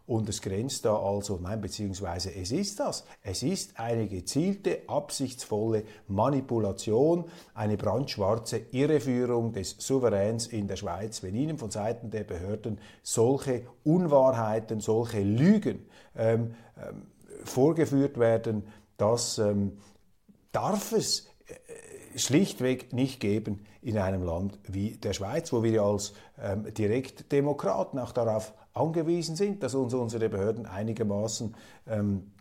und 0.06 0.30
es 0.30 0.42
grenzt 0.42 0.86
da 0.86 0.98
also, 0.98 1.38
nein, 1.42 1.60
beziehungsweise 1.62 2.34
es 2.34 2.52
ist 2.52 2.80
das. 2.80 3.06
Es 3.22 3.44
ist 3.44 3.80
eine 3.80 4.08
gezielte, 4.08 4.82
absichtsvolle 4.88 5.84
Manipulation, 6.08 7.26
eine 7.54 7.78
brandschwarze 7.78 8.62
Irreführung 8.72 9.52
des 9.54 9.76
Souveräns 9.80 10.48
in 10.48 10.68
der 10.68 10.78
Schweiz, 10.78 11.24
wenn 11.24 11.36
Ihnen 11.36 11.58
von 11.58 11.72
Seiten 11.72 12.10
der 12.10 12.24
Behörden 12.24 12.80
solche 13.04 13.64
Unwahrheiten, 13.84 14.80
solche 14.80 15.22
Lügen 15.22 15.86
ähm, 16.16 16.56
ähm, 16.78 17.08
vorgeführt 17.44 18.20
werden, 18.20 18.64
das 18.98 19.38
ähm, 19.38 19.78
darf 20.52 20.92
es 20.92 21.28
äh, 21.48 22.18
schlichtweg 22.18 22.94
nicht 22.94 23.20
geben 23.20 23.66
in 23.82 23.98
einem 23.98 24.24
Land 24.24 24.58
wie 24.68 24.92
der 24.98 25.14
Schweiz, 25.14 25.54
wo 25.54 25.64
wir 25.64 25.82
als 25.84 26.14
ähm, 26.42 26.74
Direktdemokraten 26.74 28.00
auch 28.00 28.12
darauf 28.12 28.54
angewiesen 28.80 29.36
sind, 29.36 29.64
dass 29.64 29.76
uns 29.76 29.94
unsere 29.94 30.30
Behörden 30.30 30.66
einigermaßen 30.66 31.56
ähm, 31.88 32.32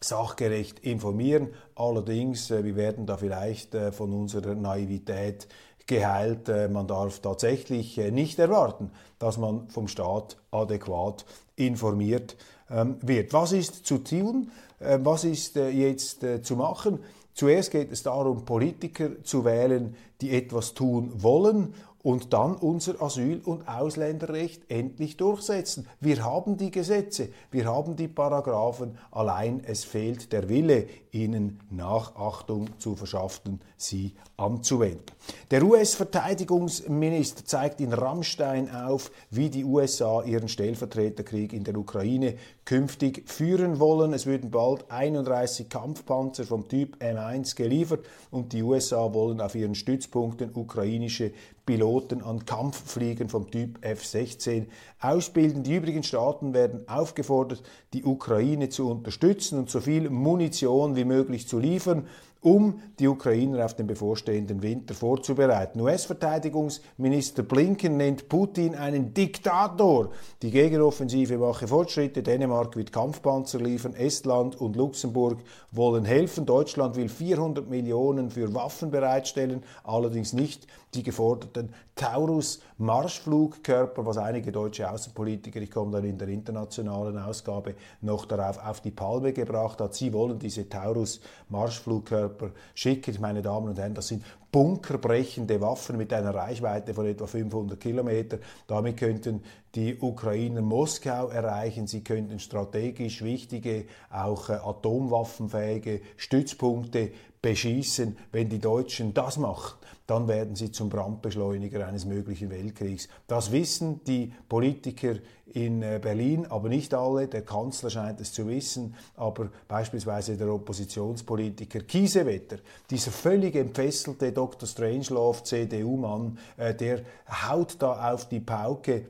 sachgerecht 0.00 0.80
informieren. 0.80 1.48
Allerdings, 1.74 2.50
äh, 2.50 2.64
wir 2.64 2.76
werden 2.76 3.06
da 3.06 3.16
vielleicht 3.16 3.74
äh, 3.74 3.92
von 3.92 4.12
unserer 4.12 4.54
Naivität 4.54 5.48
geheilt. 5.86 6.48
Äh, 6.48 6.68
man 6.68 6.86
darf 6.86 7.20
tatsächlich 7.20 7.98
äh, 7.98 8.10
nicht 8.10 8.38
erwarten, 8.38 8.90
dass 9.18 9.38
man 9.38 9.68
vom 9.68 9.88
Staat 9.88 10.36
adäquat 10.50 11.24
informiert 11.56 12.36
ähm, 12.70 12.96
wird. 13.02 13.32
Was 13.32 13.52
ist 13.52 13.86
zu 13.86 13.98
tun? 13.98 14.50
Äh, 14.78 14.98
was 15.02 15.24
ist 15.24 15.56
äh, 15.56 15.70
jetzt 15.70 16.24
zu 16.42 16.56
machen? 16.56 17.00
Zuerst 17.34 17.70
geht 17.70 17.92
es 17.92 18.02
darum, 18.02 18.44
Politiker 18.44 19.22
zu 19.22 19.44
wählen, 19.44 19.94
die 20.20 20.30
etwas 20.30 20.74
tun 20.74 21.12
wollen 21.22 21.72
und 22.02 22.32
dann 22.32 22.54
unser 22.54 23.02
Asyl- 23.02 23.42
und 23.44 23.68
Ausländerrecht 23.68 24.70
endlich 24.70 25.16
durchsetzen. 25.16 25.86
Wir 26.00 26.24
haben 26.24 26.56
die 26.56 26.70
Gesetze, 26.70 27.28
wir 27.50 27.66
haben 27.66 27.96
die 27.96 28.08
Paragraphen, 28.08 28.98
allein 29.10 29.62
es 29.64 29.84
fehlt 29.84 30.32
der 30.32 30.48
Wille, 30.48 30.86
ihnen 31.10 31.60
Nachachtung 31.70 32.78
zu 32.78 32.94
verschaffen, 32.94 33.60
sie 33.76 34.14
anzuwenden. 34.36 35.02
Der 35.50 35.64
US-Verteidigungsminister 35.64 37.44
zeigt 37.44 37.80
in 37.80 37.92
Rammstein 37.92 38.70
auf, 38.70 39.10
wie 39.30 39.50
die 39.50 39.64
USA 39.64 40.22
ihren 40.22 40.48
Stellvertreterkrieg 40.48 41.52
in 41.52 41.64
der 41.64 41.76
Ukraine 41.76 42.36
künftig 42.64 43.28
führen 43.28 43.80
wollen. 43.80 44.12
Es 44.12 44.26
würden 44.26 44.50
bald 44.50 44.90
31 44.90 45.68
Kampfpanzer 45.68 46.44
vom 46.44 46.68
Typ 46.68 47.02
M1 47.02 47.56
geliefert 47.56 48.04
und 48.30 48.52
die 48.52 48.62
USA 48.62 49.12
wollen 49.12 49.40
auf 49.40 49.54
ihren 49.54 49.74
Stützpunkten 49.74 50.54
ukrainische 50.54 51.32
Piloten 51.68 52.22
an 52.22 52.46
Kampffliegen 52.46 53.28
vom 53.28 53.50
Typ 53.50 53.84
F-16 53.84 54.68
ausbilden. 55.02 55.64
Die 55.64 55.76
übrigen 55.76 56.02
Staaten 56.02 56.54
werden 56.54 56.88
aufgefordert, 56.88 57.62
die 57.92 58.04
Ukraine 58.04 58.70
zu 58.70 58.90
unterstützen 58.90 59.58
und 59.58 59.68
so 59.68 59.80
viel 59.80 60.08
Munition 60.08 60.96
wie 60.96 61.04
möglich 61.04 61.46
zu 61.46 61.58
liefern 61.58 62.06
um 62.40 62.80
die 62.98 63.08
Ukrainer 63.08 63.64
auf 63.64 63.74
den 63.74 63.86
bevorstehenden 63.86 64.62
Winter 64.62 64.94
vorzubereiten. 64.94 65.80
US-Verteidigungsminister 65.80 67.42
Blinken 67.42 67.96
nennt 67.96 68.28
Putin 68.28 68.74
einen 68.74 69.12
Diktator. 69.12 70.10
Die 70.42 70.50
Gegenoffensive 70.50 71.38
mache 71.38 71.66
Fortschritte. 71.66 72.22
Dänemark 72.22 72.76
wird 72.76 72.92
Kampfpanzer 72.92 73.58
liefern. 73.58 73.94
Estland 73.94 74.60
und 74.60 74.76
Luxemburg 74.76 75.38
wollen 75.72 76.04
helfen. 76.04 76.46
Deutschland 76.46 76.96
will 76.96 77.08
400 77.08 77.68
Millionen 77.68 78.30
für 78.30 78.54
Waffen 78.54 78.90
bereitstellen, 78.90 79.64
allerdings 79.82 80.32
nicht 80.32 80.66
die 80.94 81.02
geforderten 81.02 81.74
Taurus-Marschflugkörper, 81.96 84.06
was 84.06 84.16
einige 84.16 84.52
deutsche 84.52 84.90
Außenpolitiker, 84.90 85.60
ich 85.60 85.70
komme 85.70 85.92
dann 85.92 86.04
in 86.04 86.16
der 86.16 86.28
internationalen 86.28 87.18
Ausgabe 87.18 87.74
noch 88.00 88.24
darauf, 88.24 88.58
auf 88.64 88.80
die 88.80 88.92
Palme 88.92 89.34
gebracht 89.34 89.80
hat. 89.80 89.94
Sie 89.94 90.12
wollen 90.12 90.38
diese 90.38 90.68
Taurus-Marschflugkörper 90.68 92.27
schicken. 92.74 93.16
Meine 93.20 93.42
Damen 93.42 93.68
und 93.68 93.78
Herren, 93.78 93.94
das 93.94 94.08
sind 94.08 94.24
bunkerbrechende 94.50 95.60
Waffen 95.60 95.96
mit 95.96 96.12
einer 96.12 96.34
Reichweite 96.34 96.94
von 96.94 97.06
etwa 97.06 97.26
500 97.26 97.78
Kilometer. 97.78 98.38
Damit 98.66 98.96
könnten 98.96 99.42
die 99.74 99.98
Ukrainer 99.98 100.62
Moskau 100.62 101.28
erreichen. 101.28 101.86
Sie 101.86 102.02
könnten 102.02 102.38
strategisch 102.38 103.22
wichtige, 103.22 103.84
auch 104.10 104.48
äh, 104.48 104.54
atomwaffenfähige 104.54 106.00
Stützpunkte 106.16 107.12
beschießen. 107.42 108.16
Wenn 108.32 108.48
die 108.48 108.58
Deutschen 108.58 109.14
das 109.14 109.36
machen, 109.36 109.78
dann 110.06 110.26
werden 110.26 110.56
sie 110.56 110.72
zum 110.72 110.88
Brandbeschleuniger 110.88 111.86
eines 111.86 112.06
möglichen 112.06 112.50
Weltkriegs. 112.50 113.08
Das 113.26 113.52
wissen 113.52 114.02
die 114.04 114.32
Politiker 114.48 115.16
in 115.54 115.82
äh, 115.82 115.98
Berlin, 116.02 116.46
aber 116.46 116.68
nicht 116.68 116.94
alle. 116.94 117.28
Der 117.28 117.42
Kanzler 117.42 117.90
scheint 117.90 118.20
es 118.20 118.32
zu 118.32 118.46
wissen, 118.48 118.94
aber 119.16 119.48
beispielsweise 119.66 120.36
der 120.36 120.52
Oppositionspolitiker 120.52 121.80
Kiesewetter, 121.80 122.58
dieser 122.90 123.10
völlig 123.10 123.54
entfesselte 123.54 124.32
Dr. 124.32 124.68
Strangelove 124.68 125.42
CDU-Mann, 125.42 126.38
äh, 126.56 126.74
der 126.74 127.02
haut 127.48 127.76
da 127.78 128.12
auf 128.12 128.28
die 128.28 128.40
Pauke 128.40 129.06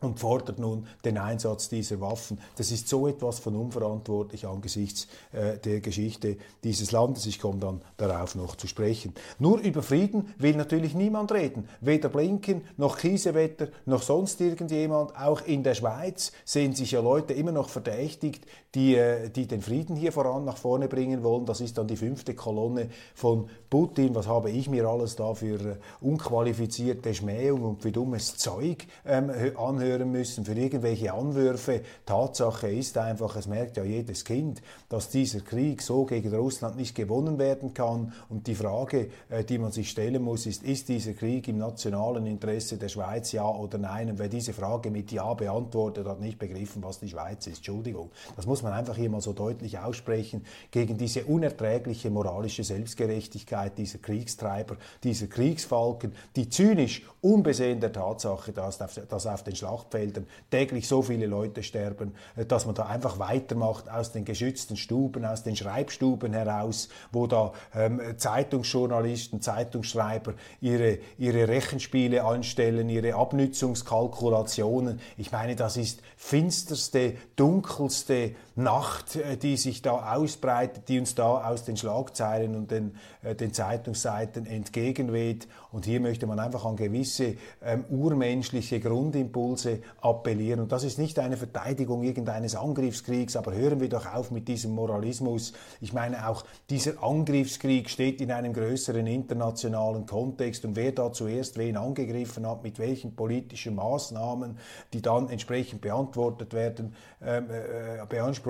und 0.00 0.20
fordert 0.20 0.58
nun 0.58 0.86
den 1.04 1.18
Einsatz 1.18 1.68
dieser 1.68 2.00
Waffen. 2.00 2.38
Das 2.56 2.70
ist 2.70 2.88
so 2.88 3.08
etwas 3.08 3.38
von 3.38 3.56
unverantwortlich 3.56 4.46
angesichts 4.46 5.08
äh, 5.32 5.58
der 5.58 5.80
Geschichte 5.80 6.36
dieses 6.64 6.92
Landes. 6.92 7.26
Ich 7.26 7.40
komme 7.40 7.58
dann 7.58 7.80
darauf 7.96 8.34
noch 8.34 8.56
zu 8.56 8.66
sprechen. 8.66 9.14
Nur 9.38 9.58
über 9.58 9.82
Frieden 9.82 10.34
will 10.38 10.56
natürlich 10.56 10.94
niemand 10.94 11.32
reden. 11.32 11.68
Weder 11.80 12.08
Blinken 12.08 12.62
noch 12.76 12.98
Kiesewetter 12.98 13.68
noch 13.86 14.02
sonst 14.02 14.40
irgendjemand. 14.40 15.16
Auch 15.16 15.42
in 15.46 15.62
der 15.62 15.74
Schweiz 15.74 16.32
sehen 16.44 16.74
sich 16.74 16.92
ja 16.92 17.00
Leute 17.00 17.34
immer 17.34 17.52
noch 17.52 17.68
verdächtigt, 17.68 18.46
die, 18.74 18.94
äh, 18.94 19.30
die 19.30 19.46
den 19.46 19.62
Frieden 19.62 19.96
hier 19.96 20.12
voran 20.12 20.44
nach 20.44 20.56
vorne 20.56 20.88
bringen 20.88 21.22
wollen. 21.22 21.46
Das 21.46 21.60
ist 21.60 21.78
dann 21.78 21.88
die 21.88 21.96
fünfte 21.96 22.34
Kolonne 22.34 22.88
von 23.14 23.48
Putin. 23.70 24.14
Was 24.14 24.26
habe 24.26 24.50
ich 24.50 24.68
mir 24.68 24.86
alles 24.86 25.16
da 25.16 25.34
für 25.34 25.60
äh, 25.60 25.76
unqualifizierte 26.00 27.14
Schmähung 27.14 27.62
und 27.62 27.82
für 27.82 27.92
dummes 27.92 28.36
Zeug 28.36 28.86
ähm, 29.04 29.30
anhören 29.56 29.87
anhören 29.88 30.10
müssen 30.10 30.44
für 30.44 30.52
irgendwelche 30.52 31.12
Anwürfe. 31.12 31.80
Tatsache 32.04 32.70
ist 32.70 32.96
einfach, 32.98 33.36
es 33.36 33.46
merkt 33.46 33.76
ja 33.76 33.84
jedes 33.84 34.24
Kind, 34.24 34.62
dass 34.88 35.08
dieser 35.08 35.40
Krieg 35.40 35.82
so 35.82 36.04
gegen 36.04 36.34
Russland 36.34 36.76
nicht 36.76 36.94
gewonnen 36.94 37.38
werden 37.38 37.74
kann. 37.74 38.12
Und 38.28 38.46
die 38.46 38.54
Frage, 38.54 39.08
äh, 39.30 39.44
die 39.44 39.58
man 39.58 39.72
sich 39.72 39.90
stellen 39.90 40.22
muss, 40.22 40.46
ist, 40.46 40.62
ist 40.62 40.88
dieser 40.88 41.14
Krieg 41.14 41.48
im 41.48 41.58
nationalen 41.58 42.26
Interesse 42.26 42.76
der 42.76 42.88
Schweiz, 42.88 43.32
ja 43.32 43.48
oder 43.48 43.78
nein? 43.78 44.10
Und 44.10 44.18
wer 44.18 44.28
diese 44.28 44.52
Frage 44.52 44.90
mit 44.90 45.10
Ja 45.10 45.32
beantwortet, 45.34 46.06
hat 46.06 46.20
nicht 46.20 46.38
begriffen, 46.38 46.82
was 46.82 47.00
die 47.00 47.08
Schweiz 47.08 47.46
ist. 47.46 47.58
Entschuldigung. 47.58 48.10
Das 48.36 48.46
muss 48.46 48.62
man 48.62 48.72
einfach 48.72 48.96
hier 48.96 49.10
mal 49.10 49.20
so 49.20 49.32
deutlich 49.32 49.78
aussprechen 49.78 50.44
gegen 50.70 50.98
diese 50.98 51.24
unerträgliche 51.24 52.10
moralische 52.10 52.64
Selbstgerechtigkeit 52.64 53.78
dieser 53.78 53.98
Kriegstreiber, 53.98 54.76
dieser 55.02 55.26
Kriegsfalken, 55.26 56.12
die 56.36 56.48
zynisch, 56.48 57.02
unbesehen 57.20 57.80
der 57.80 57.92
Tatsache, 57.92 58.52
dass 58.52 59.26
auf 59.26 59.42
den 59.42 59.56
Schlag 59.56 59.77
Schlachtfeldern 59.78 60.26
täglich 60.50 60.88
so 60.88 61.02
viele 61.02 61.26
Leute 61.26 61.62
sterben, 61.62 62.14
äh, 62.36 62.44
dass 62.44 62.66
man 62.66 62.74
da 62.74 62.86
einfach 62.86 63.18
weitermacht 63.18 63.90
aus 63.90 64.12
den 64.12 64.24
geschützten 64.24 64.76
Stuben, 64.76 65.24
aus 65.24 65.42
den 65.42 65.56
Schreibstuben 65.56 66.32
heraus, 66.32 66.88
wo 67.12 67.26
da 67.26 67.52
ähm, 67.74 68.00
Zeitungsjournalisten, 68.16 69.40
Zeitungsschreiber 69.40 70.34
ihre, 70.60 70.98
ihre 71.18 71.48
Rechenspiele 71.48 72.24
anstellen, 72.24 72.88
ihre 72.88 73.14
Abnützungskalkulationen. 73.14 75.00
Ich 75.16 75.32
meine, 75.32 75.56
das 75.56 75.76
ist 75.76 76.02
finsterste, 76.16 77.14
dunkelste 77.36 78.34
Nacht, 78.58 79.14
äh, 79.14 79.36
die 79.36 79.56
sich 79.56 79.82
da 79.82 80.16
ausbreitet, 80.16 80.88
die 80.88 80.98
uns 80.98 81.14
da 81.14 81.48
aus 81.48 81.64
den 81.64 81.76
Schlagzeilen 81.76 82.56
und 82.56 82.72
den, 82.72 82.96
äh, 83.22 83.36
den 83.36 83.54
Zeitungsseiten 83.54 84.46
entgegenweht. 84.46 85.46
Und 85.70 85.84
hier 85.84 86.00
möchte 86.00 86.26
man 86.26 86.40
einfach 86.40 86.64
an 86.64 86.74
gewisse 86.74 87.36
ähm, 87.62 87.84
urmenschliche 87.88 88.80
Grundimpulse 88.80 89.78
appellieren. 90.00 90.58
Und 90.58 90.72
das 90.72 90.82
ist 90.82 90.98
nicht 90.98 91.20
eine 91.20 91.36
Verteidigung 91.36 92.02
irgendeines 92.02 92.56
Angriffskriegs, 92.56 93.36
aber 93.36 93.54
hören 93.54 93.78
wir 93.78 93.88
doch 93.88 94.12
auf 94.12 94.32
mit 94.32 94.48
diesem 94.48 94.72
Moralismus. 94.72 95.52
Ich 95.80 95.92
meine, 95.92 96.28
auch 96.28 96.44
dieser 96.68 97.00
Angriffskrieg 97.00 97.88
steht 97.88 98.20
in 98.20 98.32
einem 98.32 98.52
größeren 98.52 99.06
internationalen 99.06 100.04
Kontext 100.04 100.64
und 100.64 100.74
wer 100.74 100.90
da 100.90 101.12
zuerst 101.12 101.58
wen 101.58 101.76
angegriffen 101.76 102.44
hat, 102.44 102.64
mit 102.64 102.80
welchen 102.80 103.14
politischen 103.14 103.76
Maßnahmen, 103.76 104.58
die 104.92 105.00
dann 105.00 105.28
entsprechend 105.28 105.80
beantwortet 105.80 106.54
werden, 106.54 106.96
ähm, 107.22 107.46
äh, 107.50 108.04
beansprucht 108.08 108.47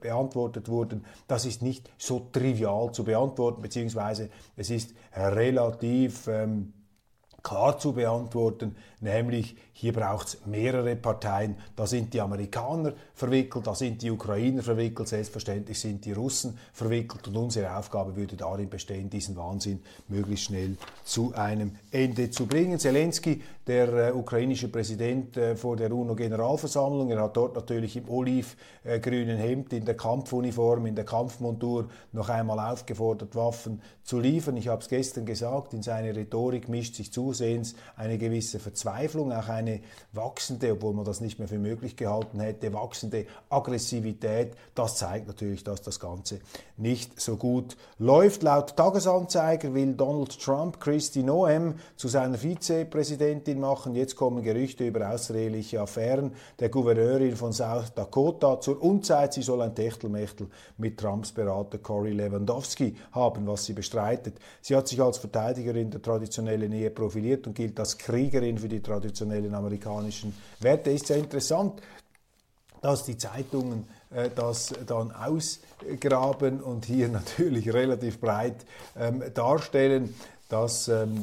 beantwortet 0.00 0.68
wurden, 0.68 1.04
das 1.26 1.44
ist 1.44 1.62
nicht 1.62 1.90
so 1.98 2.28
trivial 2.32 2.92
zu 2.92 3.04
beantworten, 3.04 3.62
beziehungsweise 3.62 4.30
es 4.56 4.70
ist 4.70 4.94
relativ 5.14 6.26
ähm, 6.28 6.72
klar 7.42 7.78
zu 7.78 7.92
beantworten, 7.92 8.76
nämlich 9.00 9.56
hier 9.72 9.92
braucht 9.92 10.26
es 10.28 10.46
mehrere 10.46 10.94
Parteien. 10.96 11.56
Da 11.74 11.86
sind 11.86 12.12
die 12.12 12.20
Amerikaner 12.20 12.92
verwickelt, 13.14 13.66
da 13.66 13.74
sind 13.74 14.02
die 14.02 14.10
Ukrainer 14.10 14.62
verwickelt, 14.62 15.08
selbstverständlich 15.08 15.78
sind 15.80 16.04
die 16.04 16.12
Russen 16.12 16.58
verwickelt 16.72 17.26
und 17.28 17.36
unsere 17.36 17.74
Aufgabe 17.76 18.16
würde 18.16 18.36
darin 18.36 18.68
bestehen, 18.68 19.08
diesen 19.08 19.36
Wahnsinn 19.36 19.82
möglichst 20.08 20.46
schnell 20.46 20.76
zu 21.04 21.32
einem 21.34 21.76
Ende 21.90 22.30
zu 22.30 22.46
bringen. 22.46 22.78
Zelensky, 22.78 23.42
der 23.70 24.08
äh, 24.08 24.12
ukrainische 24.12 24.66
Präsident 24.66 25.36
äh, 25.36 25.54
vor 25.54 25.76
der 25.76 25.92
UNO-Generalversammlung, 25.92 27.08
er 27.12 27.22
hat 27.22 27.36
dort 27.36 27.54
natürlich 27.54 27.96
im 27.96 28.08
olivgrünen 28.08 29.38
Hemd, 29.38 29.72
in 29.72 29.84
der 29.84 29.96
Kampfuniform, 29.96 30.86
in 30.86 30.96
der 30.96 31.04
Kampfmontur 31.04 31.88
noch 32.10 32.28
einmal 32.30 32.58
aufgefordert, 32.58 33.36
Waffen 33.36 33.80
zu 34.02 34.18
liefern. 34.18 34.56
Ich 34.56 34.66
habe 34.66 34.82
es 34.82 34.88
gestern 34.88 35.24
gesagt, 35.24 35.72
in 35.72 35.82
seine 35.82 36.16
Rhetorik 36.16 36.68
mischt 36.68 36.96
sich 36.96 37.12
zusehends 37.12 37.76
eine 37.94 38.18
gewisse 38.18 38.58
Verzweiflung, 38.58 39.32
auch 39.32 39.48
eine 39.48 39.82
wachsende, 40.12 40.72
obwohl 40.72 40.94
man 40.94 41.04
das 41.04 41.20
nicht 41.20 41.38
mehr 41.38 41.46
für 41.46 41.60
möglich 41.60 41.94
gehalten 41.94 42.40
hätte, 42.40 42.72
wachsende 42.72 43.26
Aggressivität. 43.50 44.54
Das 44.74 44.96
zeigt 44.96 45.28
natürlich, 45.28 45.62
dass 45.62 45.80
das 45.80 46.00
Ganze 46.00 46.40
nicht 46.76 47.20
so 47.20 47.36
gut 47.36 47.76
läuft. 47.98 48.42
Laut 48.42 48.76
Tagesanzeiger 48.76 49.74
will 49.74 49.94
Donald 49.94 50.40
Trump 50.40 50.80
Christy 50.80 51.22
Noem 51.22 51.74
zu 51.94 52.08
seiner 52.08 52.36
Vizepräsidentin 52.36 53.59
machen. 53.60 53.94
Jetzt 53.94 54.16
kommen 54.16 54.42
Gerüchte 54.42 54.86
über 54.86 55.10
außereheliche 55.10 55.80
Affären 55.80 56.32
der 56.58 56.68
Gouverneurin 56.68 57.36
von 57.36 57.52
South 57.52 57.94
Dakota 57.94 58.60
zur 58.60 58.82
Unzeit. 58.82 59.34
Sie 59.34 59.42
soll 59.42 59.62
ein 59.62 59.74
Techtelmechtel 59.74 60.48
mit 60.78 60.98
Trumps 60.98 61.32
Berater 61.32 61.78
Cory 61.78 62.12
Lewandowski 62.12 62.96
haben, 63.12 63.46
was 63.46 63.64
sie 63.64 63.72
bestreitet. 63.72 64.34
Sie 64.60 64.74
hat 64.74 64.88
sich 64.88 65.00
als 65.00 65.18
Verteidigerin 65.18 65.90
der 65.90 66.02
traditionellen 66.02 66.72
Ehe 66.72 66.90
profiliert 66.90 67.46
und 67.46 67.54
gilt 67.54 67.78
als 67.78 67.96
Kriegerin 67.96 68.58
für 68.58 68.68
die 68.68 68.80
traditionellen 68.80 69.54
amerikanischen 69.54 70.34
Werte. 70.60 70.90
Ist 70.90 71.08
ja 71.08 71.16
interessant, 71.16 71.80
dass 72.80 73.04
die 73.04 73.16
Zeitungen 73.16 73.86
äh, 74.10 74.30
das 74.34 74.72
dann 74.86 75.12
ausgraben 75.12 76.60
und 76.60 76.86
hier 76.86 77.08
natürlich 77.10 77.72
relativ 77.72 78.20
breit 78.20 78.56
ähm, 78.98 79.22
darstellen. 79.34 80.14
dass 80.50 80.88
ähm, 80.88 81.20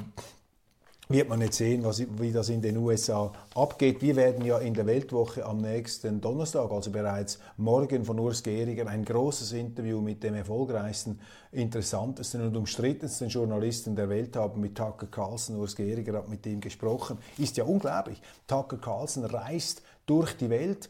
wird 1.10 1.30
man 1.30 1.42
jetzt 1.42 1.58
sehen, 1.58 1.84
was, 1.84 2.04
wie 2.20 2.32
das 2.32 2.50
in 2.50 2.62
den 2.62 2.78
USA 2.78 3.32
abgeht. 3.56 4.02
Wir 4.02 4.16
werden 4.16 4.44
ja 4.44 4.58
in 4.58 4.74
der 4.74 4.86
Weltwoche 4.86 5.46
am 5.46 5.58
nächsten 5.58 6.20
Donnerstag, 6.20 6.70
also 6.72 6.92
bereits 6.92 7.40
morgen 7.56 8.04
von 8.04 8.20
Urs 8.20 8.44
Gehriger, 8.44 8.88
ein 8.88 9.06
großes 9.06 9.54
Interview 9.54 10.02
mit 10.02 10.22
dem 10.24 10.36
erfolgreichsten, 10.36 11.20
interessantesten 11.52 12.42
und 12.42 12.58
umstrittensten 12.58 13.30
Journalisten 13.30 13.96
der 13.96 14.10
Welt 14.10 14.36
haben 14.36 14.60
mit 14.60 14.76
Tucker 14.76 15.08
Carlson. 15.08 15.56
Urs 15.58 15.76
Gehriger 15.76 16.18
hat 16.18 16.30
mit 16.30 16.46
ihm 16.46 16.60
gesprochen. 16.60 17.18
Ist 17.38 17.56
ja 17.56 17.64
unglaublich. 17.64 18.22
Tucker 18.46 18.78
Carlson 18.78 19.24
reist 19.24 19.82
durch 20.06 20.36
die 20.36 20.50
Welt 20.50 20.90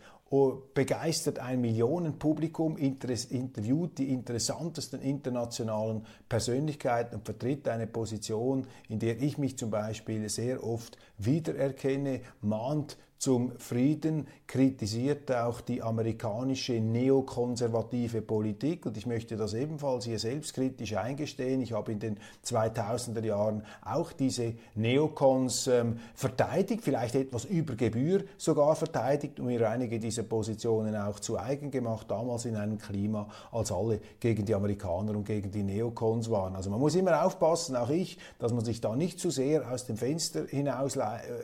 begeistert 0.73 1.39
ein 1.39 1.61
Millionenpublikum, 1.61 2.77
interviewt 2.77 3.97
die 3.97 4.11
interessantesten 4.11 5.01
internationalen 5.01 6.05
Persönlichkeiten 6.27 7.15
und 7.15 7.25
vertritt 7.25 7.67
eine 7.67 7.87
Position, 7.87 8.67
in 8.89 8.99
der 8.99 9.21
ich 9.21 9.37
mich 9.37 9.57
zum 9.57 9.71
Beispiel 9.71 10.27
sehr 10.27 10.63
oft 10.63 10.97
wiedererkenne, 11.17 12.21
mahnt 12.41 12.97
zum 13.17 13.57
Frieden, 13.57 14.27
kritisiert 14.45 15.31
auch 15.31 15.59
die 15.59 15.81
amerikanische 15.81 16.73
neokonservative 16.73 18.21
Politik 18.21 18.85
und 18.85 18.95
ich 18.95 19.05
möchte 19.05 19.35
das 19.35 19.53
ebenfalls 19.53 20.05
hier 20.05 20.19
selbstkritisch 20.19 20.95
eingestehen. 20.95 21.61
Ich 21.61 21.73
habe 21.73 21.91
in 21.91 21.99
den 21.99 22.17
2000er 22.45 23.25
Jahren 23.25 23.63
auch 23.83 24.13
diese 24.13 24.53
Neokons 24.75 25.67
ähm, 25.67 25.99
verteidigt, 26.15 26.83
vielleicht 26.83 27.15
etwas 27.15 27.45
über 27.45 27.75
Gebühr 27.75 28.23
sogar 28.37 28.75
verteidigt 28.75 29.39
und 29.39 29.47
mir 29.47 29.69
einige 29.69 29.99
dieser 29.99 30.23
Positionen 30.23 30.95
auch 30.95 31.19
zu 31.19 31.37
eigen 31.37 31.71
gemacht, 31.71 32.09
damals 32.09 32.45
in 32.45 32.55
einem 32.55 32.77
Klima, 32.77 33.27
als 33.51 33.71
alle 33.71 33.99
gegen 34.19 34.45
die 34.45 34.55
Amerikaner 34.55 35.11
und 35.11 35.25
gegen 35.25 35.51
die 35.51 35.63
Neokons 35.63 36.29
waren. 36.29 36.55
Also 36.55 36.69
man 36.69 36.79
muss 36.79 36.95
immer 36.95 37.25
aufpassen, 37.25 37.75
auch 37.75 37.89
ich, 37.89 38.17
dass 38.39 38.53
man 38.53 38.63
sich 38.63 38.79
da 38.79 38.95
nicht 38.95 39.19
zu 39.19 39.29
sehr 39.29 39.69
aus 39.69 39.85
dem 39.85 39.97
Fenster 39.97 40.45
hinaus 40.47 40.97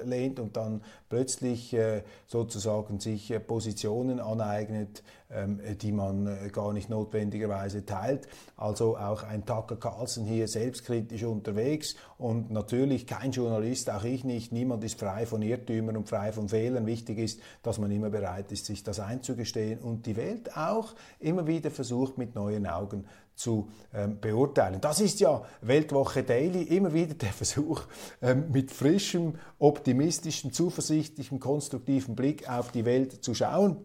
lehnt 0.06 0.40
und 0.40 0.56
dann 0.56 0.82
plötzlich 1.10 1.63
äh, 1.72 2.04
sozusagen 2.28 3.00
sich 3.00 3.32
äh, 3.32 3.40
Positionen 3.40 4.20
aneignet, 4.20 5.04
ähm, 5.32 5.62
die 5.82 5.92
man 5.92 6.28
äh, 6.28 6.50
gar 6.52 6.74
nicht 6.74 6.90
notwendigerweise 6.90 7.86
teilt. 7.86 8.28
Also 8.58 8.98
auch 8.98 9.24
ein 9.24 9.46
Tucker 9.46 9.78
Carlson 9.78 10.26
hier 10.26 10.48
selbstkritisch 10.48 11.24
unterwegs 11.24 11.96
und 12.18 12.52
natürlich 12.52 13.08
kein 13.08 13.32
Journalist, 13.32 13.90
auch 13.90 14.04
ich 14.04 14.24
nicht, 14.24 14.52
niemand 14.52 14.84
ist 14.84 15.00
frei 15.00 15.26
von 15.26 15.42
Irrtümern 15.42 15.96
und 15.96 16.10
frei 16.10 16.32
von 16.32 16.50
Fehlern. 16.50 16.86
Wichtig 16.86 17.20
ist, 17.20 17.40
dass 17.62 17.80
man 17.80 17.92
immer 17.92 18.10
bereit 18.10 18.52
ist, 18.52 18.66
sich 18.66 18.84
das 18.84 19.00
einzugestehen 19.00 19.80
und 19.80 20.06
die 20.06 20.18
Welt 20.18 20.58
auch 20.58 20.94
immer 21.20 21.48
wieder 21.48 21.72
versucht, 21.72 22.18
mit 22.18 22.36
neuen 22.36 22.68
Augen 22.68 23.06
zu 23.36 23.68
ähm, 23.94 24.20
beurteilen. 24.20 24.80
Das 24.82 25.00
ist 25.00 25.20
ja 25.20 25.44
Weltwoche 25.62 26.24
Daily, 26.24 26.64
immer 26.64 26.94
wieder 26.94 27.14
der 27.14 27.34
Versuch, 27.34 27.84
ähm, 28.22 28.52
mit 28.52 28.72
frischem, 28.72 29.36
optimistischem, 29.60 30.54
zuversichtlichem, 30.54 31.40
konstruktiven 31.40 32.16
Blick 32.16 32.50
auf 32.50 32.72
die 32.72 32.86
Welt 32.86 33.24
zu 33.24 33.34
schauen. 33.34 33.78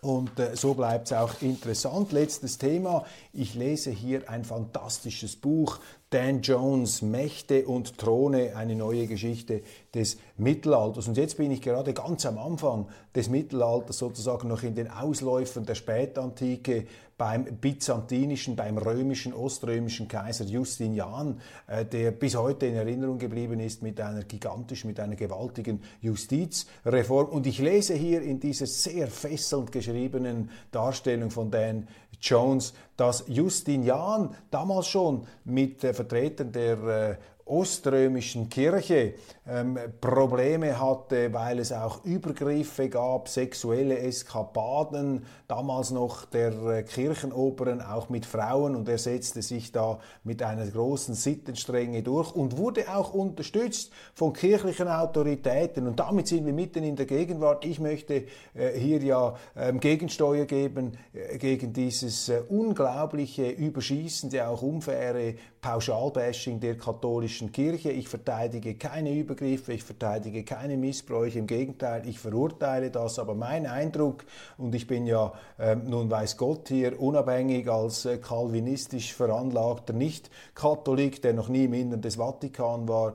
Und 0.00 0.38
äh, 0.38 0.56
so 0.56 0.74
bleibt 0.74 1.08
es 1.08 1.12
auch 1.12 1.42
interessant. 1.42 2.12
Letztes 2.12 2.56
Thema. 2.56 3.04
Ich 3.32 3.54
lese 3.54 3.90
hier 3.90 4.30
ein 4.30 4.44
fantastisches 4.44 5.36
Buch. 5.36 5.78
Dan 6.10 6.42
Jones, 6.42 7.02
Mächte 7.02 7.66
und 7.66 7.96
Throne, 7.96 8.56
eine 8.56 8.74
neue 8.74 9.06
Geschichte 9.06 9.62
des 9.94 10.18
Mittelalters. 10.36 11.06
Und 11.06 11.16
jetzt 11.16 11.36
bin 11.36 11.52
ich 11.52 11.62
gerade 11.62 11.94
ganz 11.94 12.26
am 12.26 12.36
Anfang 12.36 12.88
des 13.14 13.28
Mittelalters, 13.28 13.98
sozusagen 13.98 14.48
noch 14.48 14.64
in 14.64 14.74
den 14.74 14.90
Ausläufern 14.90 15.64
der 15.66 15.76
Spätantike, 15.76 16.86
beim 17.20 17.44
byzantinischen, 17.44 18.56
beim 18.56 18.78
römischen, 18.78 19.34
oströmischen 19.34 20.08
Kaiser 20.08 20.46
Justinian, 20.46 21.38
äh, 21.66 21.84
der 21.84 22.12
bis 22.12 22.34
heute 22.34 22.64
in 22.64 22.74
Erinnerung 22.74 23.18
geblieben 23.18 23.60
ist 23.60 23.82
mit 23.82 24.00
einer 24.00 24.24
gigantischen, 24.24 24.88
mit 24.88 24.98
einer 24.98 25.16
gewaltigen 25.16 25.82
Justizreform. 26.00 27.28
Und 27.28 27.46
ich 27.46 27.58
lese 27.58 27.92
hier 27.92 28.22
in 28.22 28.40
dieser 28.40 28.64
sehr 28.64 29.06
fesselnd 29.08 29.70
geschriebenen 29.70 30.48
Darstellung 30.72 31.30
von 31.30 31.50
Dan 31.50 31.88
Jones, 32.20 32.74
dass 32.96 33.24
Justinian 33.26 34.34
damals 34.50 34.86
schon 34.86 35.26
mit 35.44 35.82
äh, 35.84 35.94
Vertretern 35.94 36.52
der 36.52 36.78
äh, 36.78 37.16
oströmischen 37.50 38.48
Kirche 38.48 39.14
ähm, 39.46 39.76
Probleme 40.00 40.80
hatte, 40.80 41.32
weil 41.32 41.58
es 41.58 41.72
auch 41.72 42.04
Übergriffe 42.04 42.88
gab, 42.88 43.28
sexuelle 43.28 43.98
Eskapaden, 43.98 45.24
damals 45.48 45.90
noch 45.90 46.24
der 46.26 46.52
äh, 46.52 46.82
Kirchenoberen 46.84 47.80
auch 47.82 48.08
mit 48.08 48.24
Frauen 48.24 48.76
und 48.76 48.88
er 48.88 48.98
setzte 48.98 49.42
sich 49.42 49.72
da 49.72 49.98
mit 50.22 50.42
einer 50.42 50.66
großen 50.66 51.14
Sittenstrenge 51.14 52.02
durch 52.02 52.32
und 52.32 52.56
wurde 52.56 52.94
auch 52.94 53.12
unterstützt 53.12 53.92
von 54.14 54.32
kirchlichen 54.32 54.88
Autoritäten 54.88 55.88
und 55.88 55.98
damit 55.98 56.28
sind 56.28 56.46
wir 56.46 56.52
mitten 56.52 56.84
in 56.84 56.94
der 56.94 57.06
Gegenwart. 57.06 57.64
Ich 57.64 57.80
möchte 57.80 58.26
äh, 58.54 58.78
hier 58.78 59.02
ja 59.02 59.34
ähm, 59.56 59.80
Gegensteuer 59.80 60.44
geben 60.44 60.92
äh, 61.12 61.38
gegen 61.38 61.72
dieses 61.72 62.28
äh, 62.28 62.42
unglaubliche, 62.48 63.50
überschießende, 63.50 64.46
auch 64.46 64.62
unfaire 64.62 65.34
Pauschalbashing 65.60 66.58
der 66.60 66.76
katholischen 66.76 67.52
Kirche. 67.52 67.90
Ich 67.90 68.08
verteidige 68.08 68.74
keine 68.76 69.12
Übergriffe, 69.12 69.72
ich 69.72 69.84
verteidige 69.84 70.42
keine 70.44 70.76
Missbräuche, 70.76 71.38
im 71.38 71.46
Gegenteil, 71.46 72.08
ich 72.08 72.18
verurteile 72.18 72.90
das, 72.90 73.18
aber 73.18 73.34
mein 73.34 73.66
Eindruck, 73.66 74.24
und 74.56 74.74
ich 74.74 74.86
bin 74.86 75.06
ja 75.06 75.32
äh, 75.58 75.76
nun 75.76 76.10
weiß 76.10 76.36
Gott 76.36 76.68
hier 76.68 77.00
unabhängig 77.00 77.68
als 77.68 78.06
äh, 78.06 78.18
kalvinistisch 78.18 79.14
veranlagter 79.14 79.92
Nicht-Katholik, 79.92 81.20
der 81.22 81.34
noch 81.34 81.48
nie 81.48 81.64
im 81.64 81.74
Innern 81.74 82.00
des 82.00 82.16
Vatikan 82.16 82.88
war, 82.88 83.14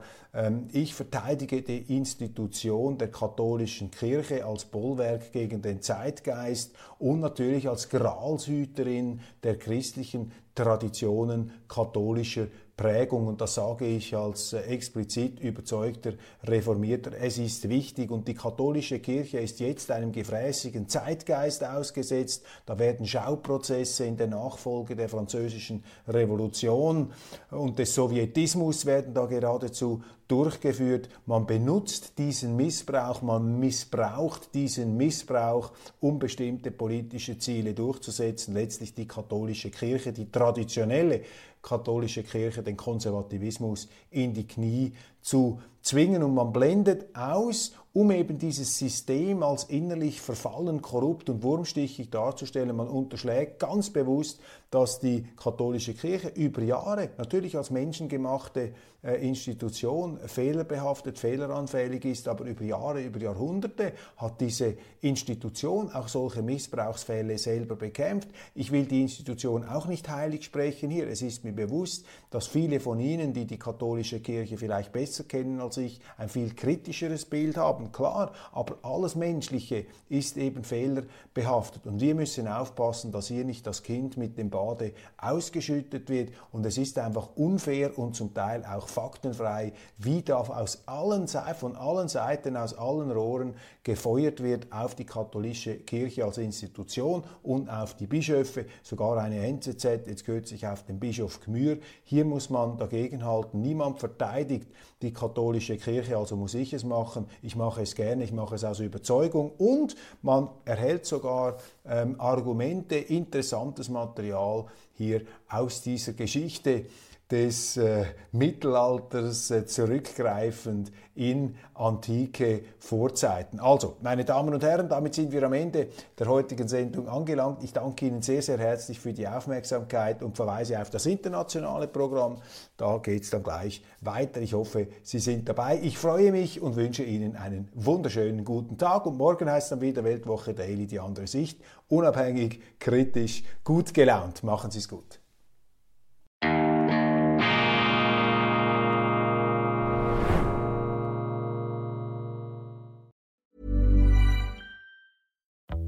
ich 0.72 0.94
verteidige 0.94 1.62
die 1.62 1.96
Institution 1.96 2.98
der 2.98 3.10
katholischen 3.10 3.90
Kirche 3.90 4.44
als 4.44 4.66
Bollwerk 4.66 5.32
gegen 5.32 5.62
den 5.62 5.80
Zeitgeist 5.80 6.74
und 6.98 7.20
natürlich 7.20 7.68
als 7.68 7.88
Gralshüterin 7.88 9.20
der 9.42 9.58
christlichen 9.58 10.32
Traditionen 10.54 11.52
katholischer 11.68 12.48
Prägung. 12.76 13.26
Und 13.26 13.40
das 13.40 13.54
sage 13.54 13.86
ich 13.86 14.14
als 14.14 14.52
äh, 14.52 14.60
explizit 14.60 15.40
überzeugter 15.40 16.12
Reformierter. 16.44 17.12
Es 17.18 17.38
ist 17.38 17.68
wichtig 17.68 18.10
und 18.10 18.28
die 18.28 18.34
katholische 18.34 18.98
Kirche 18.98 19.38
ist 19.38 19.60
jetzt 19.60 19.90
einem 19.90 20.12
gefräßigen 20.12 20.88
Zeitgeist 20.88 21.64
ausgesetzt. 21.64 22.44
Da 22.66 22.78
werden 22.78 23.06
Schauprozesse 23.06 24.04
in 24.04 24.16
der 24.16 24.26
Nachfolge 24.26 24.94
der 24.94 25.08
französischen 25.08 25.84
Revolution 26.08 27.12
und 27.50 27.78
des 27.78 27.94
Sowjetismus 27.94 28.84
werden 28.84 29.14
da 29.14 29.26
geradezu 29.26 30.02
durchgeführt. 30.28 31.08
Man 31.26 31.46
benutzt 31.46 32.18
diesen 32.18 32.56
Missbrauch, 32.56 33.22
man 33.22 33.58
missbraucht 33.58 34.54
diesen 34.54 34.96
Missbrauch, 34.96 35.72
um 36.00 36.18
bestimmte 36.18 36.70
politische 36.70 37.38
Ziele 37.38 37.74
durchzusetzen. 37.74 38.54
Letztlich 38.54 38.94
die 38.94 39.06
katholische 39.06 39.70
Kirche, 39.70 40.12
die 40.12 40.30
traditionelle 40.30 41.22
katholische 41.62 42.22
Kirche, 42.22 42.62
den 42.62 42.76
Konservativismus 42.76 43.88
in 44.10 44.32
die 44.32 44.46
Knie 44.46 44.92
zu 45.20 45.60
zwingen. 45.82 46.22
Und 46.22 46.34
man 46.34 46.52
blendet 46.52 47.14
aus 47.16 47.72
um 47.96 48.10
eben 48.10 48.36
dieses 48.36 48.76
System 48.76 49.42
als 49.42 49.64
innerlich 49.64 50.20
verfallen, 50.20 50.82
korrupt 50.82 51.30
und 51.30 51.42
wurmstichig 51.42 52.10
darzustellen. 52.10 52.76
Man 52.76 52.88
unterschlägt 52.88 53.58
ganz 53.58 53.88
bewusst, 53.88 54.38
dass 54.70 54.98
die 54.98 55.24
katholische 55.36 55.94
Kirche 55.94 56.28
über 56.28 56.62
Jahre, 56.62 57.10
natürlich 57.18 57.56
als 57.56 57.70
menschengemachte 57.70 58.72
äh, 59.06 59.26
Institution, 59.26 60.18
fehlerbehaftet, 60.26 61.18
fehleranfällig 61.18 62.04
ist, 62.04 62.26
aber 62.26 62.44
über 62.44 62.64
Jahre, 62.64 63.02
über 63.02 63.20
Jahrhunderte 63.20 63.92
hat 64.16 64.40
diese 64.40 64.76
Institution 65.00 65.92
auch 65.92 66.08
solche 66.08 66.42
Missbrauchsfälle 66.42 67.38
selber 67.38 67.76
bekämpft. 67.76 68.28
Ich 68.54 68.72
will 68.72 68.86
die 68.86 69.02
Institution 69.02 69.64
auch 69.64 69.86
nicht 69.86 70.08
heilig 70.08 70.44
sprechen 70.44 70.90
hier. 70.90 71.06
Es 71.08 71.22
ist 71.22 71.44
mir 71.44 71.52
bewusst, 71.52 72.04
dass 72.30 72.48
viele 72.48 72.80
von 72.80 72.98
Ihnen, 72.98 73.32
die 73.32 73.44
die 73.44 73.58
katholische 73.58 74.20
Kirche 74.20 74.56
vielleicht 74.56 74.92
besser 74.92 75.24
kennen 75.24 75.60
als 75.60 75.76
ich, 75.76 76.00
ein 76.16 76.28
viel 76.28 76.54
kritischeres 76.54 77.26
Bild 77.26 77.56
haben 77.56 77.92
klar, 77.92 78.32
aber 78.52 78.78
alles 78.82 79.14
Menschliche 79.14 79.86
ist 80.08 80.36
eben 80.36 80.64
fehlerbehaftet 80.64 81.86
und 81.86 82.00
wir 82.00 82.16
müssen 82.16 82.48
aufpassen, 82.48 83.12
dass 83.12 83.28
hier 83.28 83.44
nicht 83.44 83.66
das 83.66 83.84
Kind 83.84 84.16
mit 84.16 84.36
dem 84.36 84.50
Bade 84.56 84.92
ausgeschüttet 85.18 86.08
wird 86.08 86.30
und 86.50 86.64
es 86.64 86.78
ist 86.78 86.98
einfach 86.98 87.36
unfair 87.36 87.98
und 87.98 88.16
zum 88.16 88.32
Teil 88.32 88.64
auch 88.64 88.88
faktenfrei, 88.88 89.72
wie 89.98 90.22
da 90.22 90.38
aus 90.38 90.82
allen, 90.86 91.28
von 91.28 91.76
allen 91.76 92.08
Seiten, 92.08 92.56
aus 92.56 92.72
allen 92.72 93.10
Rohren 93.10 93.54
gefeuert 93.82 94.42
wird 94.42 94.72
auf 94.72 94.94
die 94.94 95.04
katholische 95.04 95.76
Kirche 95.76 96.24
als 96.24 96.38
Institution 96.38 97.22
und 97.42 97.68
auf 97.68 97.94
die 97.94 98.06
Bischöfe, 98.06 98.64
sogar 98.82 99.18
eine 99.18 99.46
NZZ, 99.46 99.84
jetzt 99.84 100.24
kürzlich 100.24 100.66
auf 100.66 100.84
den 100.84 100.98
Bischof 100.98 101.40
Gmür. 101.40 101.76
Hier 102.04 102.24
muss 102.24 102.48
man 102.48 102.78
dagegenhalten. 102.78 103.60
Niemand 103.60 103.98
verteidigt 103.98 104.68
die 105.02 105.12
katholische 105.12 105.76
Kirche, 105.76 106.16
also 106.16 106.36
muss 106.36 106.54
ich 106.54 106.72
es 106.72 106.84
machen. 106.84 107.26
Ich 107.42 107.54
mache 107.54 107.82
es 107.82 107.94
gerne, 107.94 108.24
ich 108.24 108.32
mache 108.32 108.54
es 108.54 108.64
aus 108.64 108.80
Überzeugung 108.80 109.52
und 109.58 109.94
man 110.22 110.48
erhält 110.64 111.04
sogar 111.04 111.58
ähm, 111.84 112.18
Argumente, 112.18 112.96
interessantes 112.96 113.90
Material 113.90 114.64
hier 114.94 115.22
aus 115.48 115.82
dieser 115.82 116.14
Geschichte 116.14 116.86
des 117.30 117.76
äh, 117.76 118.04
Mittelalters 118.30 119.50
äh, 119.50 119.66
zurückgreifend 119.66 120.92
in 121.16 121.56
antike 121.74 122.62
Vorzeiten. 122.78 123.58
Also, 123.58 123.96
meine 124.02 124.24
Damen 124.24 124.54
und 124.54 124.62
Herren, 124.62 124.88
damit 124.88 125.14
sind 125.14 125.32
wir 125.32 125.42
am 125.42 125.54
Ende 125.54 125.88
der 126.18 126.28
heutigen 126.28 126.68
Sendung 126.68 127.08
angelangt. 127.08 127.64
Ich 127.64 127.72
danke 127.72 128.06
Ihnen 128.06 128.22
sehr, 128.22 128.42
sehr 128.42 128.58
herzlich 128.58 129.00
für 129.00 129.12
die 129.12 129.26
Aufmerksamkeit 129.26 130.22
und 130.22 130.36
verweise 130.36 130.80
auf 130.80 130.90
das 130.90 131.06
internationale 131.06 131.88
Programm. 131.88 132.36
Da 132.76 132.98
geht 132.98 133.24
es 133.24 133.30
dann 133.30 133.42
gleich 133.42 133.82
weiter. 134.02 134.40
Ich 134.40 134.54
hoffe, 134.54 134.86
Sie 135.02 135.18
sind 135.18 135.48
dabei. 135.48 135.80
Ich 135.82 135.98
freue 135.98 136.30
mich 136.30 136.60
und 136.60 136.76
wünsche 136.76 137.02
Ihnen 137.02 137.34
einen 137.34 137.68
wunderschönen 137.74 138.44
guten 138.44 138.78
Tag. 138.78 139.04
Und 139.06 139.16
morgen 139.16 139.50
heißt 139.50 139.72
dann 139.72 139.80
wieder 139.80 140.04
Weltwoche 140.04 140.54
Daily, 140.54 140.86
die 140.86 141.00
andere 141.00 141.26
Sicht. 141.26 141.60
Unabhängig, 141.88 142.60
kritisch, 142.78 143.42
gut 143.64 143.94
gelaunt. 143.94 144.44
Machen 144.44 144.70
Sie 144.70 144.78
es 144.78 144.88
gut. 144.88 145.20